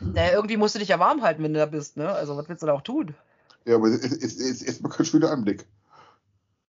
[0.00, 2.08] Naja, irgendwie musst du dich ja warm halten, wenn du da bist, ne?
[2.08, 3.14] Also, was willst du da auch tun?
[3.66, 5.66] Ja, aber es ist, erstmal kein schöner Anblick.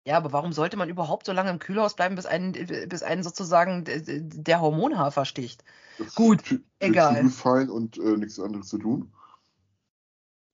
[0.05, 3.23] Ja, aber warum sollte man überhaupt so lange im Kühlhaus bleiben, bis einen, bis einen
[3.23, 5.65] sozusagen der Hormonhafer sticht?
[6.15, 7.31] Gut, für, egal.
[7.69, 9.13] Und äh, nichts anderes zu tun.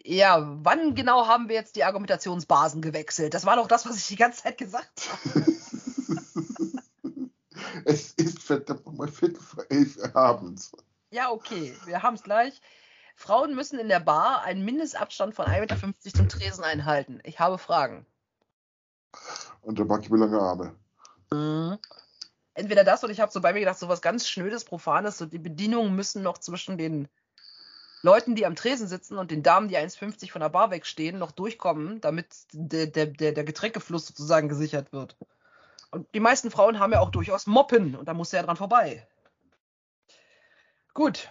[0.06, 3.32] Ja, wann genau haben wir jetzt die Argumentationsbasen gewechselt?
[3.32, 5.46] Das war doch das, was ich die ganze Zeit gesagt habe.
[7.86, 10.72] es ist verdammt nochmal Viertel vor elf abends.
[11.10, 12.60] Ja, okay, wir haben es gleich.
[13.16, 15.78] Frauen müssen in der Bar einen Mindestabstand von 1,50 Meter
[16.16, 17.20] zum Tresen einhalten.
[17.22, 18.04] Ich habe Fragen.
[19.62, 20.74] Und der Bucky lange Arme.
[21.32, 21.78] Mhm.
[22.52, 25.24] Entweder das oder ich habe so bei mir gedacht, so was ganz Schnödes, Profanes, so
[25.24, 27.08] die Bedienungen müssen noch zwischen den
[28.04, 31.32] Leuten, die am Tresen sitzen und den Damen, die 1,50 von der Bar wegstehen, noch
[31.32, 35.16] durchkommen, damit der, der, der, der Getränkefluss sozusagen gesichert wird.
[35.90, 38.58] Und die meisten Frauen haben ja auch durchaus Moppen und da muss er ja dran
[38.58, 39.08] vorbei.
[40.92, 41.30] Gut.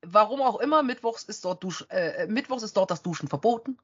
[0.00, 3.78] Warum auch immer, Mittwochs ist dort, Dusch, äh, Mittwochs ist dort das Duschen verboten.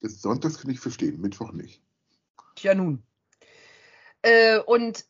[0.00, 1.82] Bis Sonntags kann ich verstehen, Mittwoch nicht.
[2.56, 3.02] Tja, nun.
[4.20, 5.06] Äh, und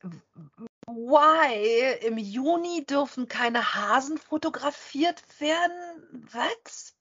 [0.87, 2.07] Why?
[2.07, 6.29] Im Juni dürfen keine Hasen fotografiert werden?
[6.33, 6.95] Was?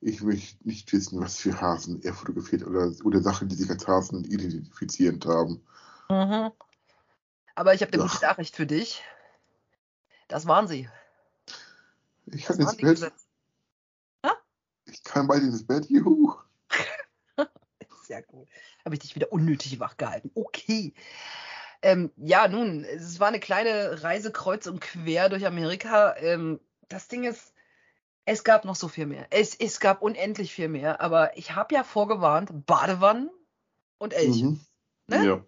[0.00, 3.86] Ich möchte nicht wissen, was für Hasen er fotografiert oder, oder Sachen, die sich als
[3.86, 5.62] Hasen identifizierend haben.
[6.08, 6.52] Mhm.
[7.54, 9.02] Aber ich habe eine gute Nachricht für dich.
[10.28, 10.88] Das waren sie.
[12.26, 13.12] Ich kann ins Bett.
[14.86, 16.34] Ich kann bald ins Bett, juhu.
[18.04, 18.48] Sehr gut.
[18.84, 20.30] Habe ich dich wieder unnötig wach gehalten.
[20.34, 20.94] Okay.
[21.82, 26.14] Ähm, ja, nun, es war eine kleine Reise kreuz und quer durch Amerika.
[26.16, 27.54] Ähm, das Ding ist,
[28.26, 29.26] es gab noch so viel mehr.
[29.30, 31.00] Es, es gab unendlich viel mehr.
[31.00, 33.30] Aber ich habe ja vorgewarnt, Badewannen
[33.98, 34.44] und Elche.
[34.44, 34.60] Mhm.
[35.06, 35.26] Ne?
[35.26, 35.44] Ja.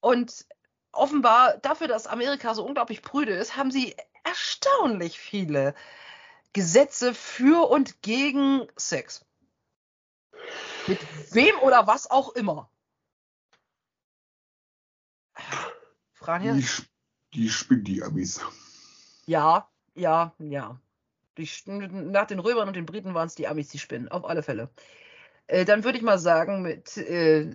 [0.00, 0.46] Und
[0.92, 5.74] offenbar, dafür, dass Amerika so unglaublich prüde ist, haben sie erstaunlich viele
[6.52, 9.24] Gesetze für und gegen Sex.
[10.86, 11.00] Mit
[11.34, 12.70] wem oder was auch immer.
[16.24, 16.54] Franja?
[16.54, 16.66] Die,
[17.34, 18.40] die spinnen die Amis.
[19.26, 20.80] Ja, ja, ja.
[21.36, 24.42] Die, nach den Römern und den Briten waren es die Amis, die spinnen, auf alle
[24.42, 24.70] Fälle.
[25.46, 27.50] Äh, dann würde ich mal sagen, mit, äh,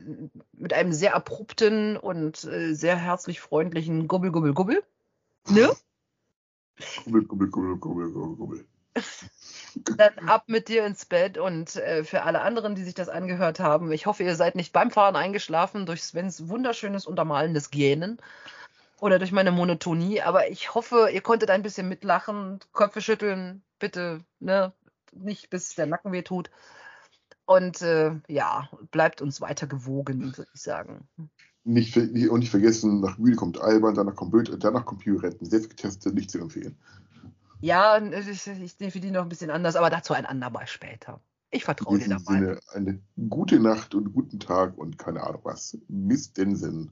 [0.54, 4.84] mit einem sehr abrupten und äh, sehr herzlich freundlichen Gubbel, Gubbel, Gubbel.
[5.48, 5.72] Ne?
[7.06, 8.66] Gubbel, Gubbel, Gubbel, Gubbel, Gubbel, Gubbel.
[9.98, 13.60] Dann ab mit dir ins Bett und äh, für alle anderen, die sich das angehört
[13.60, 18.20] haben, ich hoffe, ihr seid nicht beim Fahren eingeschlafen durch Svens wunderschönes untermalendes Gähnen
[19.02, 24.24] oder durch meine Monotonie, aber ich hoffe, ihr konntet ein bisschen mitlachen, Köpfe schütteln, bitte,
[24.40, 24.74] ne,
[25.14, 26.50] nicht bis der Nacken weh tut.
[27.46, 31.08] Und äh, ja, bleibt uns weiter gewogen, würde ich sagen.
[31.64, 35.50] Nicht, und nicht vergessen, nach Mühle kommt Alban, danach kommt Bild, danach kommt Pirouetten.
[35.50, 36.78] Selbst getestet, nicht zu empfehlen.
[37.62, 41.22] Ja, ich, ich definiere noch ein bisschen anders, aber dazu ein andermal später.
[41.52, 42.34] Ich vertraue dir dabei.
[42.34, 43.00] Sinne eine
[43.30, 45.78] gute Nacht und guten Tag und keine Ahnung was.
[45.88, 46.92] Bis Sinn.